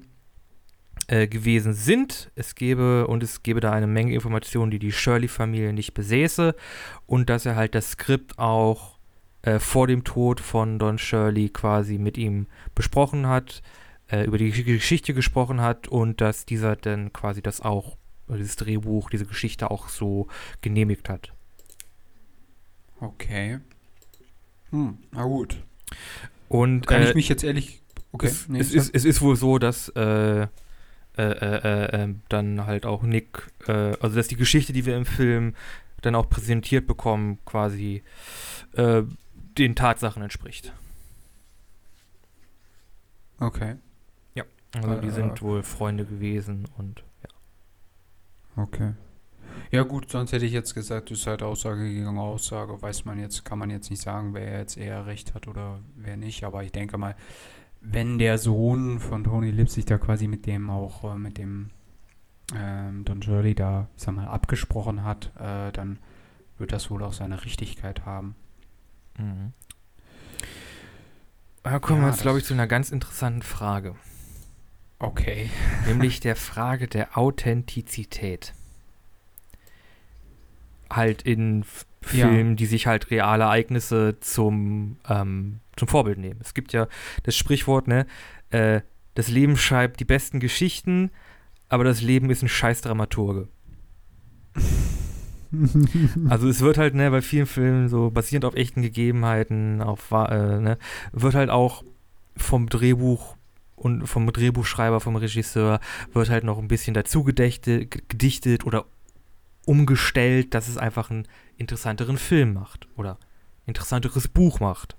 [1.08, 2.30] äh, gewesen sind.
[2.36, 6.54] Es gäbe und es gäbe da eine Menge Informationen, die die Shirley-Familie nicht besäße
[7.08, 9.00] und dass er halt das Skript auch
[9.42, 13.64] äh, vor dem Tod von Don Shirley quasi mit ihm besprochen hat,
[14.12, 18.58] äh, über die Gesch- Geschichte gesprochen hat und dass dieser dann quasi das auch, dieses
[18.58, 20.28] Drehbuch, diese Geschichte auch so
[20.62, 21.34] genehmigt hat.
[23.00, 23.58] Okay.
[24.72, 25.58] Hm, na gut.
[26.48, 27.82] Und Kann äh, ich mich jetzt ehrlich.
[28.12, 28.28] Okay.
[28.28, 30.48] es, nee, es, ist, es ist wohl so, dass äh, äh,
[31.18, 35.06] äh, äh, äh, dann halt auch Nick, äh, also dass die Geschichte, die wir im
[35.06, 35.56] Film
[36.02, 38.04] dann auch präsentiert bekommen, quasi
[38.72, 40.72] den Tatsachen entspricht.
[43.40, 43.76] Okay.
[44.76, 48.64] Also die sind wohl Freunde gewesen und ja.
[48.64, 48.94] Okay.
[49.72, 52.82] Ja gut, sonst hätte ich jetzt gesagt, das ist halt Aussage gegen Aussage.
[52.82, 56.18] Weiß man jetzt, kann man jetzt nicht sagen, wer jetzt eher recht hat oder wer
[56.18, 56.44] nicht.
[56.44, 57.16] Aber ich denke mal,
[57.82, 61.70] wenn der Sohn von Tony Lip sich da quasi mit dem auch, äh, mit dem
[62.56, 66.00] ähm, Don Shirley da, ich sag mal, abgesprochen hat, äh, dann
[66.58, 68.36] wird das wohl auch seine Richtigkeit haben.
[69.18, 69.54] Mhm.
[71.64, 73.96] Da kommen Ja, wir jetzt, glaube ich, zu einer ganz interessanten Frage.
[74.98, 75.50] Okay.
[75.88, 78.54] nämlich der Frage der Authentizität.
[80.90, 82.28] Halt in F- Ja.
[82.30, 86.40] Filmen, die sich halt reale Ereignisse zum, ähm, zum Vorbild nehmen.
[86.42, 86.88] Es gibt ja
[87.24, 88.06] das Sprichwort, ne,
[88.52, 88.82] äh,
[89.16, 91.12] das Leben schreibt die besten Geschichten,
[91.68, 93.48] aber das Leben ist ein scheiß Dramaturge.
[96.30, 100.60] Also es wird halt, ne, bei vielen Filmen so basierend auf echten Gegebenheiten, auf, äh,
[100.60, 100.78] ne,
[101.12, 101.84] wird halt auch
[102.38, 103.36] vom Drehbuch
[103.76, 105.80] und vom Drehbuchschreiber, vom Regisseur,
[106.14, 108.86] wird halt noch ein bisschen dazu gedächte, gedichtet oder
[109.70, 113.20] umgestellt, dass es einfach einen interessanteren Film macht oder
[113.68, 114.96] interessanteres Buch macht.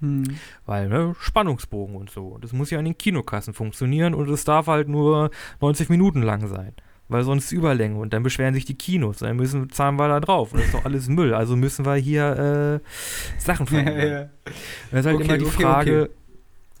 [0.00, 0.38] Hm.
[0.64, 2.38] Weil, ne, Spannungsbogen und so.
[2.40, 6.46] Das muss ja in den Kinokassen funktionieren und es darf halt nur 90 Minuten lang
[6.46, 6.72] sein.
[7.08, 9.18] Weil sonst Überlänge und dann beschweren sich die Kinos.
[9.18, 10.52] Dann müssen zahlen wir da drauf.
[10.52, 11.34] Und das ist doch alles Müll.
[11.34, 14.08] Also müssen wir hier äh, Sachen ja, verändern.
[14.08, 14.52] ja.
[14.92, 16.10] Das ist halt Okay, immer die okay, Frage,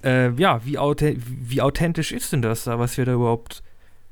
[0.04, 3.64] Äh, ja, wie, authent wie authentisch ist denn das da, was wir da überhaupt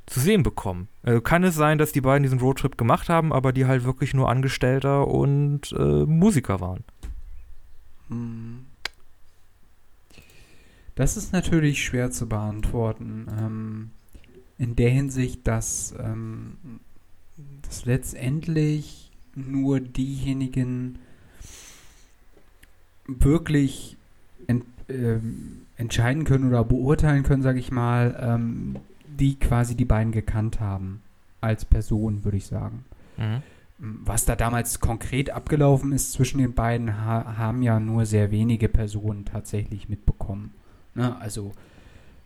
[0.07, 0.89] zu sehen bekommen?
[1.03, 4.15] Äh, kann es sein, dass die beiden diesen Roadtrip gemacht haben, aber die halt wirklich
[4.15, 6.85] nur Angestellter und äh, Musiker waren?
[8.09, 8.67] Hm.
[10.95, 13.27] Das ist natürlich schwer zu beantworten.
[13.41, 13.91] Ähm,
[14.59, 16.57] in der Hinsicht, dass ähm,
[17.63, 20.99] dass letztendlich nur diejenigen
[23.07, 23.97] wirklich
[24.47, 28.77] ent, ähm, entscheiden können oder beurteilen können, sage ich mal, ähm,
[29.23, 31.01] die quasi die beiden gekannt haben.
[31.41, 32.85] Als Person, würde ich sagen.
[33.17, 33.43] Mhm.
[33.79, 38.69] Was da damals konkret abgelaufen ist zwischen den beiden, ha haben ja nur sehr wenige
[38.69, 40.53] Personen tatsächlich mitbekommen.
[40.95, 41.17] Ne?
[41.21, 41.53] Also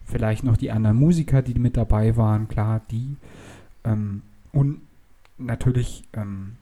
[0.05, 3.16] vielleicht noch die anderen Musiker, die mit dabei waren, klar, die.
[3.84, 4.20] Ähm,
[4.53, 4.82] und
[5.38, 6.57] natürlich ähm,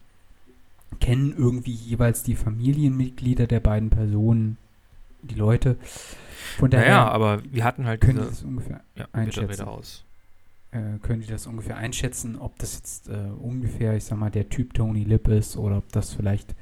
[1.00, 4.58] kennen irgendwie jeweils die Familienmitglieder der beiden Personen,
[5.22, 5.76] die Leute.
[6.58, 8.30] Von daher Naja, aber wir hatten halt können die diese.
[8.30, 9.64] das ungefähr Ja, einschätzen.
[9.64, 10.04] aus.
[10.74, 14.48] Äh, können die das ungefähr einschätzen, ob das jetzt äh, ungefähr, ich sag mal, der
[14.48, 16.54] Typ Tony Lip ist oder ob das vielleicht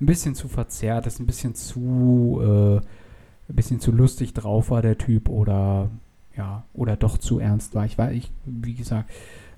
[0.00, 4.80] ein bisschen zu verzerrt ist, ein bisschen zu, äh, ein bisschen zu lustig drauf war,
[4.80, 5.90] der Typ, oder
[6.36, 7.84] ja, oder doch zu ernst war.
[7.84, 9.10] Ich weiß, ich, wie gesagt,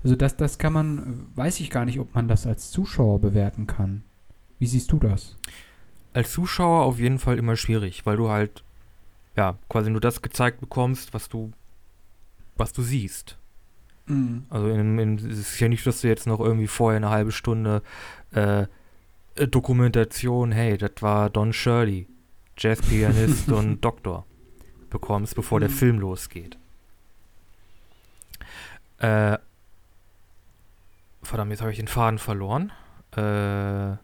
[0.03, 3.67] also das, das kann man, weiß ich gar nicht, ob man das als Zuschauer bewerten
[3.67, 4.03] kann.
[4.59, 5.37] Wie siehst du das?
[6.13, 8.63] Als Zuschauer auf jeden Fall immer schwierig, weil du halt,
[9.37, 11.51] ja, quasi nur das gezeigt bekommst, was du,
[12.57, 13.37] was du siehst.
[14.49, 17.31] Also in, in, es ist ja nicht, dass du jetzt noch irgendwie vorher eine halbe
[17.31, 17.81] Stunde
[18.31, 18.65] äh,
[19.47, 22.07] Dokumentation, hey, das war Don Shirley,
[22.57, 24.25] Jazzpianist und Doktor,
[24.89, 25.73] bekommst, bevor der Mhm.
[25.73, 26.57] Film losgeht.
[28.97, 29.37] Äh,
[31.23, 32.71] verdammt, jetzt habe ich den Faden verloren.
[33.15, 33.97] Äh,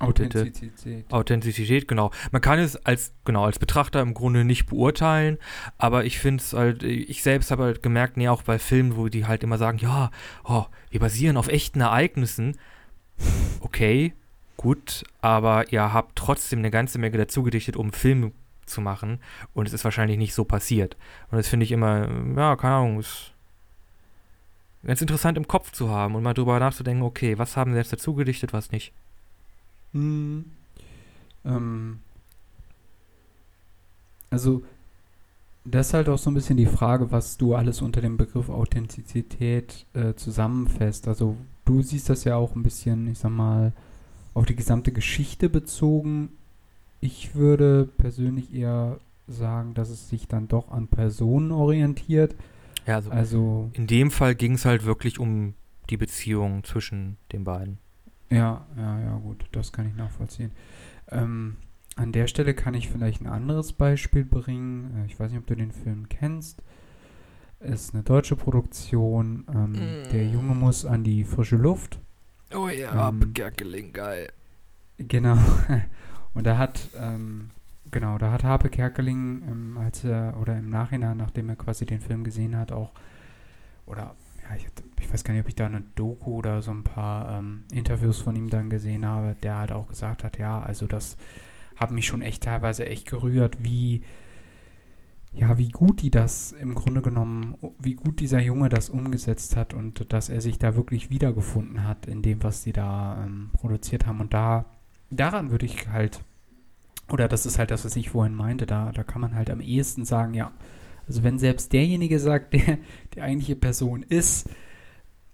[0.00, 1.12] Authentizität.
[1.12, 2.10] Authentizität, genau.
[2.30, 5.38] Man kann es als, genau, als Betrachter im Grunde nicht beurteilen,
[5.78, 9.08] aber ich finde es halt, ich selbst habe halt gemerkt, nee, auch bei Filmen, wo
[9.08, 10.10] die halt immer sagen, ja,
[10.44, 12.56] oh, wir basieren auf echten Ereignissen.
[13.60, 14.12] Okay,
[14.56, 18.32] gut, aber ihr habt trotzdem eine ganze Menge dazu gedichtet, um einen Film
[18.66, 19.20] zu machen
[19.52, 20.96] und es ist wahrscheinlich nicht so passiert.
[21.30, 23.32] Und das finde ich immer, ja, keine Ahnung, ist
[24.84, 27.92] ganz interessant im Kopf zu haben und mal drüber nachzudenken, okay, was haben sie jetzt
[27.92, 28.92] dazu gedichtet, was nicht.
[29.94, 30.44] Hm.
[31.44, 32.00] Ähm,
[34.30, 34.62] also,
[35.64, 38.50] das ist halt auch so ein bisschen die Frage, was du alles unter dem Begriff
[38.50, 41.08] Authentizität äh, zusammenfasst.
[41.08, 43.72] Also, du siehst das ja auch ein bisschen, ich sag mal,
[44.34, 46.30] auf die gesamte Geschichte bezogen.
[47.00, 52.34] Ich würde persönlich eher sagen, dass es sich dann doch an Personen orientiert.
[52.86, 55.54] Ja, also Also, In dem Fall ging es halt wirklich um
[55.88, 57.78] die Beziehung zwischen den beiden.
[58.30, 60.50] Ja, ja, ja, gut, das kann ich nachvollziehen.
[61.10, 61.56] Ähm,
[61.96, 65.02] an der Stelle kann ich vielleicht ein anderes Beispiel bringen.
[65.02, 66.62] Äh, ich weiß nicht, ob du den Film kennst.
[67.60, 69.44] Es ist eine deutsche Produktion.
[69.52, 70.10] Ähm, Mm.
[70.12, 71.98] Der Junge muss an die frische Luft.
[72.54, 74.30] Oh ja, Ähm, Gerkeling, geil.
[74.98, 75.38] Genau.
[76.34, 77.50] Und da hat, ähm,
[77.90, 82.00] genau, da hat Harpe Kerkeling, ähm, als er, oder im Nachhinein, nachdem er quasi den
[82.00, 82.92] Film gesehen hat, auch,
[83.86, 84.14] oder,
[84.44, 84.66] ja, ich,
[85.00, 88.20] ich weiß gar nicht, ob ich da eine Doku oder so ein paar ähm, Interviews
[88.20, 91.16] von ihm dann gesehen habe, der halt auch gesagt hat, ja, also das
[91.76, 94.02] hat mich schon echt teilweise echt gerührt, wie,
[95.32, 99.74] ja, wie gut die das im Grunde genommen, wie gut dieser Junge das umgesetzt hat
[99.74, 104.06] und dass er sich da wirklich wiedergefunden hat in dem, was die da ähm, produziert
[104.06, 104.20] haben.
[104.20, 104.66] Und da,
[105.10, 106.20] daran würde ich halt,
[107.10, 109.60] oder das ist halt das, was ich vorhin meinte, da, da kann man halt am
[109.60, 110.52] ehesten sagen, ja,
[111.06, 112.78] also wenn selbst derjenige sagt, der
[113.14, 114.48] die eigentliche Person ist,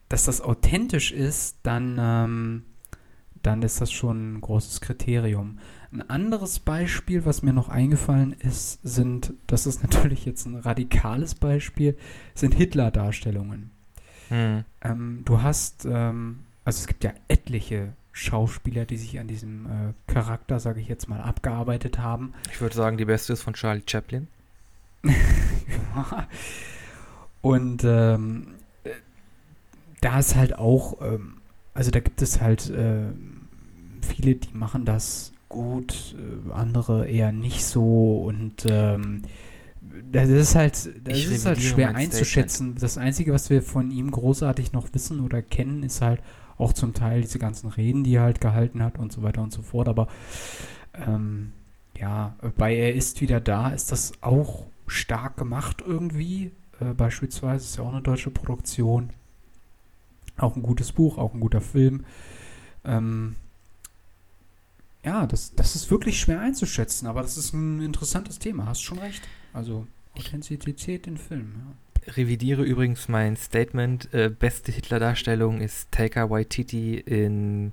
[0.09, 2.63] dass das authentisch ist, dann, ähm,
[3.43, 5.59] dann ist das schon ein großes Kriterium.
[5.93, 11.35] Ein anderes Beispiel, was mir noch eingefallen ist, sind, das ist natürlich jetzt ein radikales
[11.35, 11.97] Beispiel,
[12.35, 13.71] sind Hitler-Darstellungen.
[14.29, 14.65] Hm.
[14.83, 20.13] Ähm, du hast, ähm, also es gibt ja etliche Schauspieler, die sich an diesem äh,
[20.13, 22.35] Charakter, sage ich jetzt mal, abgearbeitet haben.
[22.51, 24.29] Ich würde sagen, die beste ist von Charlie Chaplin.
[27.43, 28.49] Und ähm,
[28.85, 28.91] äh,
[30.01, 31.39] da ist halt auch, ähm,
[31.75, 33.49] also da gibt es halt ähm,
[34.03, 39.23] viele, die machen das gut, äh, andere eher nicht so und ähm,
[40.13, 40.75] das ist halt,
[41.05, 42.77] das Ich ist halt schwer einzuschätzen.
[42.79, 46.21] Das Einzige, was wir von ihm großartig noch wissen oder kennen, ist halt
[46.59, 49.53] auch zum Teil diese ganzen Reden, die er halt gehalten hat und so weiter und
[49.53, 49.89] so fort.
[49.89, 50.09] Aber
[50.95, 51.53] ähm,
[51.99, 56.53] ja, bei Er ist wieder da ist das auch stark gemacht irgendwie.
[56.81, 59.11] Äh, beispielsweise ist ja auch eine deutsche Produktion.
[60.37, 62.05] Auch ein gutes Buch, auch ein guter Film.
[62.85, 63.37] Ähm,
[65.05, 68.99] ja, das, das ist wirklich schwer einzuschätzen, aber das ist ein interessantes Thema, hast schon
[68.99, 69.23] recht.
[69.53, 69.87] Also
[70.17, 71.77] Authentizität in Filmen,
[72.07, 74.13] Revidiere übrigens mein Statement.
[74.15, 77.73] Äh, beste Hitler-Darstellung ist Taika Waititi in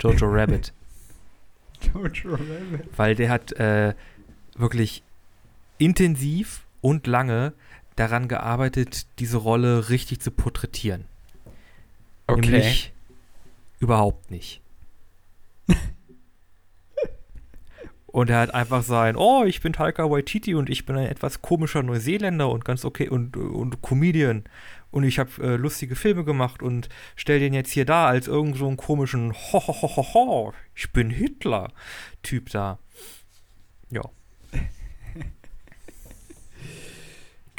[0.00, 0.72] Jojo Rabbit.
[1.82, 1.92] ja.
[1.94, 2.88] Jojo Rabbit.
[2.96, 3.94] Weil der hat äh,
[4.56, 5.02] wirklich
[5.78, 7.52] intensiv und lange
[7.96, 11.04] daran gearbeitet, diese Rolle richtig zu porträtieren.
[12.28, 12.92] Nämlich
[13.78, 14.60] überhaupt nicht.
[18.06, 21.42] und er hat einfach sein, oh, ich bin Taika Waititi und ich bin ein etwas
[21.42, 24.44] komischer Neuseeländer und ganz okay und, und Comedian.
[24.90, 28.56] Und ich habe äh, lustige Filme gemacht und stell den jetzt hier da als irgend
[28.56, 32.78] so einen komischen ho, ho, ho, ho, ho, ich bin Hitler-Typ da.
[33.90, 34.02] Ja.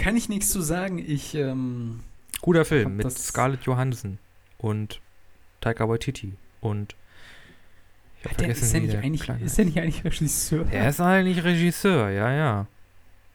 [0.03, 0.99] Kann ich nichts zu sagen.
[0.99, 2.01] Ich, ähm,
[2.41, 4.17] Guter Film mit Scarlett Johansson
[4.57, 4.99] und
[5.61, 6.95] Taika Waititi und
[8.19, 10.65] ich hab der, vergessen, ist, der nicht eigentlich, Kleine ist der nicht eigentlich Regisseur?
[10.71, 12.67] Er ist eigentlich Regisseur, ja, ja.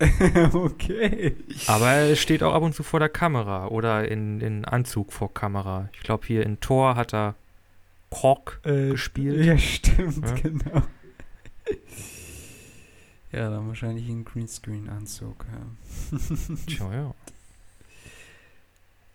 [0.52, 1.34] okay.
[1.66, 5.32] Aber er steht auch ab und zu vor der Kamera oder in, in Anzug vor
[5.32, 5.88] Kamera.
[5.94, 7.34] Ich glaube, hier in Thor hat er
[8.10, 9.44] Kork Äh, gespielt.
[9.44, 10.34] Ja, stimmt, Ja.
[10.34, 10.82] genau.
[13.31, 15.45] Ja, dann wahrscheinlich ein Greenscreen-Anzug.
[15.53, 16.18] Ja.
[16.66, 17.14] Tja, ja.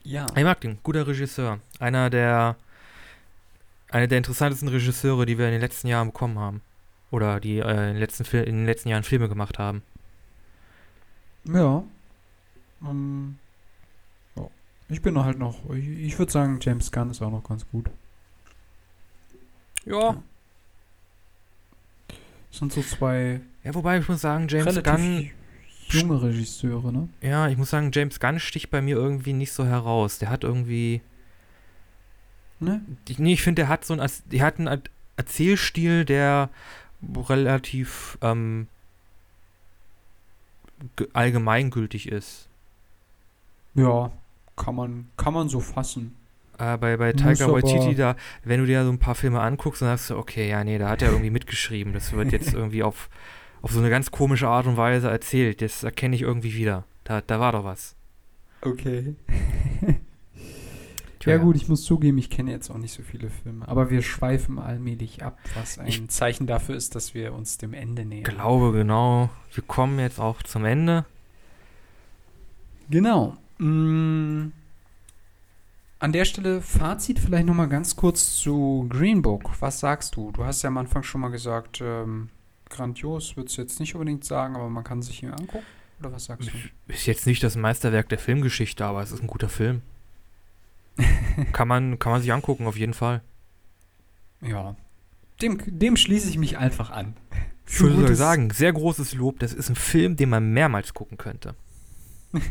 [0.03, 0.27] ja.
[0.35, 1.59] Ich mag den, guter Regisseur.
[1.79, 2.55] Einer der,
[3.89, 6.61] einer der interessantesten Regisseure, die wir in den letzten Jahren bekommen haben.
[7.09, 9.81] Oder die äh, in, den letzten Fil in den letzten Jahren Filme gemacht haben.
[11.45, 11.83] Ja.
[12.83, 13.37] Ähm,
[14.35, 14.47] ja.
[14.89, 17.89] Ich bin halt noch, ich, ich würde sagen, James Gunn ist auch noch ganz gut.
[19.85, 20.21] Ja.
[22.53, 25.31] Das sind so zwei Ja, wobei ich muss sagen, James Gunn,
[25.89, 27.09] junge Regisseure, ne?
[27.19, 30.19] ja, ich muss sagen, James Gunn sticht bei mir irgendwie nicht so heraus.
[30.19, 31.01] Der hat irgendwie,
[32.59, 32.81] Ne?
[33.09, 34.81] ich, nee, ich finde, der hat so einen, der hat einen Er-
[35.17, 36.51] Erzählstil, der
[37.15, 38.67] relativ ähm,
[40.95, 42.47] ge- allgemeingültig ist.
[43.73, 44.11] Ja,
[44.55, 46.15] kann man, kann man so fassen.
[46.59, 49.89] Äh, bei bei Taika Waititi, da, wenn du dir so ein paar Filme anguckst, dann
[49.89, 51.93] sagst du, okay, ja, nee, da hat er irgendwie mitgeschrieben.
[51.93, 53.09] Das wird jetzt irgendwie auf,
[53.61, 55.61] auf so eine ganz komische Art und Weise erzählt.
[55.61, 56.83] Das erkenne ich irgendwie wieder.
[57.05, 57.95] Da, da war doch was.
[58.61, 59.15] Okay.
[61.19, 63.67] Tja, Ja gut, ich muss zugeben, ich kenne jetzt auch nicht so viele Filme.
[63.67, 67.73] Aber wir schweifen allmählich ab, was ein Ich- Zeichen dafür ist, dass wir uns dem
[67.73, 68.23] Ende nähern.
[68.23, 71.05] glaube genau, wir kommen jetzt auch zum Ende.
[72.89, 73.37] Genau.
[73.59, 74.47] Mm,
[76.03, 79.49] an der Stelle Fazit vielleicht nochmal ganz kurz zu Green Book.
[79.61, 80.31] Was sagst du?
[80.33, 82.27] Du hast ja am Anfang schon mal gesagt, ähm,
[82.69, 85.65] grandios, würdest du jetzt nicht unbedingt sagen, aber man kann sich ihn angucken.
[86.01, 86.91] Oder was sagst du?
[86.91, 89.81] Ist jetzt nicht das Meisterwerk der Filmgeschichte, aber es ist ein guter Film.
[91.53, 93.21] kann, man, kann man sich angucken, auf jeden Fall.
[94.41, 94.75] Ja.
[95.41, 97.15] Dem, dem schließe ich mich einfach an.
[97.65, 99.39] Ich würde sagen, sehr großes Lob.
[99.39, 101.55] Das ist ein Film, den man mehrmals gucken könnte.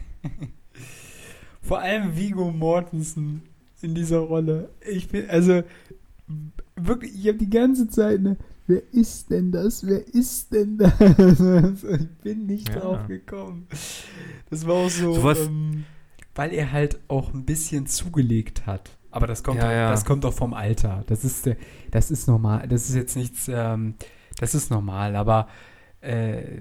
[1.63, 3.43] Vor allem Vigo Mortensen
[3.81, 4.71] in dieser Rolle.
[4.89, 5.63] Ich bin, also,
[6.77, 8.37] wirklich, ich habe die ganze Zeit, ne,
[8.67, 9.87] wer ist denn das?
[9.87, 10.93] Wer ist denn das?
[11.01, 12.81] ich bin nicht Ja.
[12.81, 13.67] drauf gekommen.
[14.51, 15.85] Das war auch so, Sowas- ähm,
[16.35, 18.91] Weil er halt auch ein bisschen zugelegt hat.
[19.11, 19.91] Aber das kommt, Ja, doch, ja.
[19.91, 21.05] das kommt doch vom Alter.
[21.07, 21.57] Das ist, der-
[21.91, 22.67] das ist normal.
[22.69, 23.95] Das ist jetzt nichts, ähm,
[24.41, 25.15] das ist normal.
[25.17, 25.49] Aber
[26.01, 26.61] äh,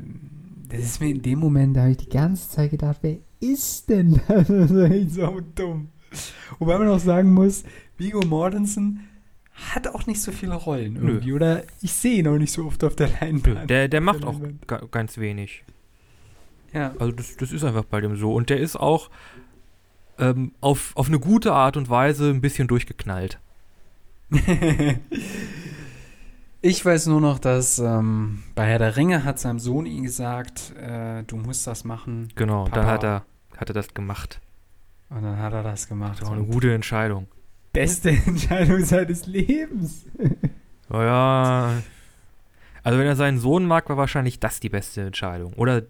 [0.71, 3.89] das ist mir in dem Moment, da habe ich die ganze Zeit gedacht, wer ist
[3.89, 4.47] denn das?
[4.47, 5.89] Das ist echt so dumm.
[6.59, 7.63] Wobei man auch sagen muss,
[7.97, 9.07] Vigo Mortensen
[9.73, 11.07] hat auch nicht so viele Rollen Nö.
[11.13, 11.33] irgendwie.
[11.33, 13.69] Oder ich sehe ihn auch nicht so oft auf der Leinwand.
[13.69, 15.63] Der, der macht Der auch ga, ganz wenig.
[16.73, 16.93] Ja.
[16.99, 18.33] Also das, das ist einfach bei dem so.
[18.33, 19.09] Und der ist auch
[20.17, 23.39] ähm, auf, auf eine gute Art und Weise ein bisschen durchgeknallt.
[26.63, 30.73] Ich weiß nur noch, dass ähm, bei Herr der Ringe hat seinem Sohn ihm gesagt,
[30.77, 32.29] äh, du musst das machen.
[32.35, 32.75] Genau, Papa.
[32.75, 33.25] dann hat er,
[33.57, 34.39] hat er das gemacht.
[35.09, 36.21] Und dann hat er das gemacht.
[36.21, 37.27] Das war eine gute Entscheidung.
[37.73, 40.05] Beste Entscheidung seines Lebens.
[40.91, 41.81] Ja, Ja.
[42.83, 45.53] Also wenn er seinen Sohn mag, war wahrscheinlich das die beste Entscheidung.
[45.53, 45.83] Oder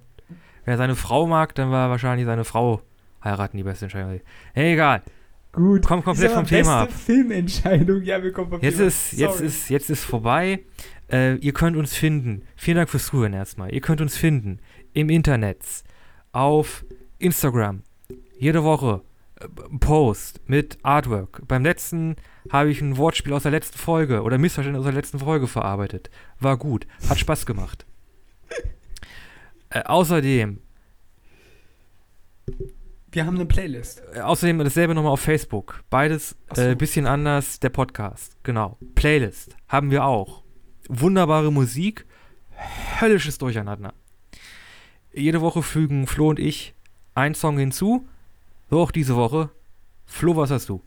[0.66, 2.82] wenn er seine Frau mag, dann war wahrscheinlich seine Frau
[3.24, 4.20] heiraten die beste Entscheidung.
[4.54, 5.02] Hey, egal.
[5.52, 5.84] Gut.
[5.86, 6.92] Komm komplett vom Thema ab.
[6.92, 8.04] Filmentscheidung.
[8.04, 8.88] Ja, wir kommen vom Jetzt Thema.
[8.88, 9.48] ist, jetzt Sorry.
[9.48, 10.60] ist, jetzt ist vorbei.
[11.12, 12.44] Äh, ihr könnt uns finden.
[12.56, 13.74] Vielen Dank fürs Zuhören erstmal.
[13.74, 14.60] Ihr könnt uns finden
[14.94, 15.60] im Internet,
[16.32, 16.86] auf
[17.20, 17.84] Instagram.
[18.38, 19.02] Jede Woche
[19.40, 19.48] äh,
[19.80, 21.46] Post mit Artwork.
[21.48, 22.16] Beim letzten
[22.50, 26.10] habe ich ein Wortspiel aus der letzten Folge oder Missverständnis aus der letzten Folge verarbeitet.
[26.40, 26.88] War gut.
[27.10, 27.86] Hat Spaß gemacht.
[29.70, 30.60] äh, außerdem,
[33.12, 34.02] Wir haben eine Playlist.
[34.14, 35.84] äh, außerdem dasselbe nochmal auf Facebook.
[35.90, 36.62] Beides Ach so.
[36.62, 38.38] äh, bisschen anders, der Podcast.
[38.44, 38.78] Genau.
[38.96, 40.44] Playlist haben wir auch.
[40.88, 42.06] Wunderbare Musik,
[43.02, 43.94] höllisches Durcheinander.
[45.14, 46.74] Jede Woche fügen Flo und ich
[47.14, 48.08] einen Song hinzu.
[48.70, 49.50] So auch diese Woche.
[50.06, 50.82] Flo, was hast du?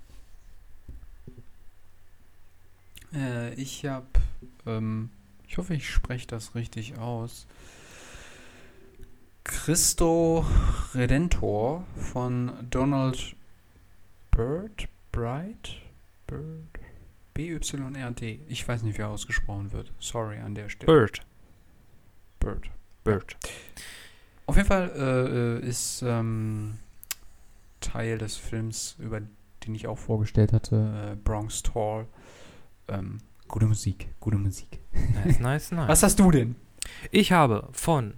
[3.14, 4.07] Äh, ich habe,
[4.66, 5.11] ähm,
[5.47, 7.47] ich hoffe, ich spreche das richtig aus.
[9.45, 10.45] Christo
[10.95, 13.36] Redentor von Donald
[14.30, 15.76] Bird, Bright,
[16.26, 16.80] Bird.
[17.34, 18.40] B-Y-R-D.
[18.49, 19.92] Ich weiß nicht, wie er ausgesprochen wird.
[19.99, 20.86] Sorry an der Stelle.
[20.86, 21.20] Bird.
[22.38, 22.70] Bird.
[23.03, 23.36] Bird.
[24.47, 26.78] Auf jeden Fall äh, äh, ist ähm,
[27.80, 32.07] Teil des Films, über den ich auch vorgestellt hatte, äh, Bronx Tall.
[32.88, 33.18] Ähm,
[33.49, 34.80] gute Musik, gute Musik.
[35.24, 35.88] Nice, nice, nice.
[35.88, 36.57] Was hast du denn?
[37.11, 38.14] Ich habe von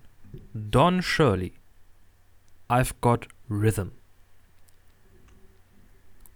[0.57, 1.53] Don Shirley
[2.69, 3.91] I've Got Rhythm.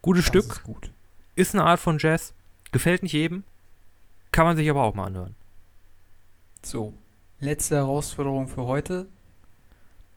[0.02, 0.92] Gutes Das Stück, ist gut.
[1.36, 2.34] ist eine Art von Jazz,
[2.72, 3.44] gefällt nicht jedem,
[4.32, 5.34] kann man sich aber auch mal anhören.
[6.62, 6.94] So,
[7.40, 9.06] letzte Herausforderung für heute.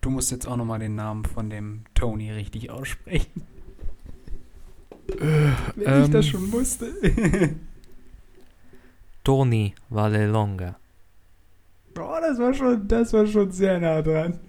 [0.02, 3.48] Du musst jetzt auch nochmal den Namen von dem Tony richtig aussprechen.
[5.08, 6.32] Wenn ich das Ähm.
[6.32, 6.94] schon musste.
[9.24, 10.76] Tony Vallelonga.
[12.00, 14.40] Oh, das war schon, das war schon sehr nah dran.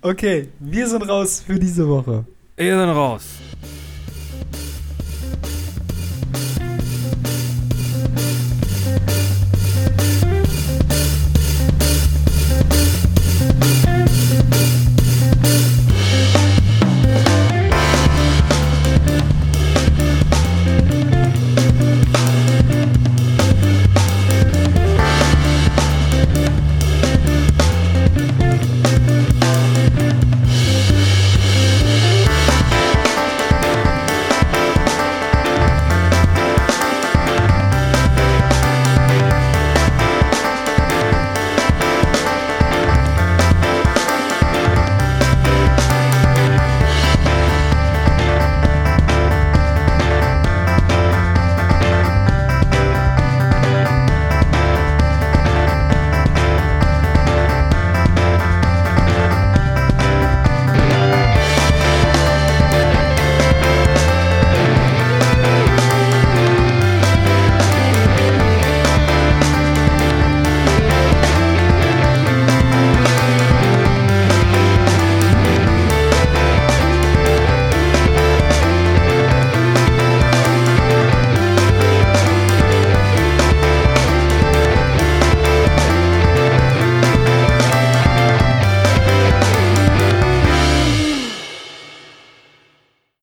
[0.00, 2.24] Okay, wir sind raus für diese Woche.
[2.56, 3.24] Ihr sind raus.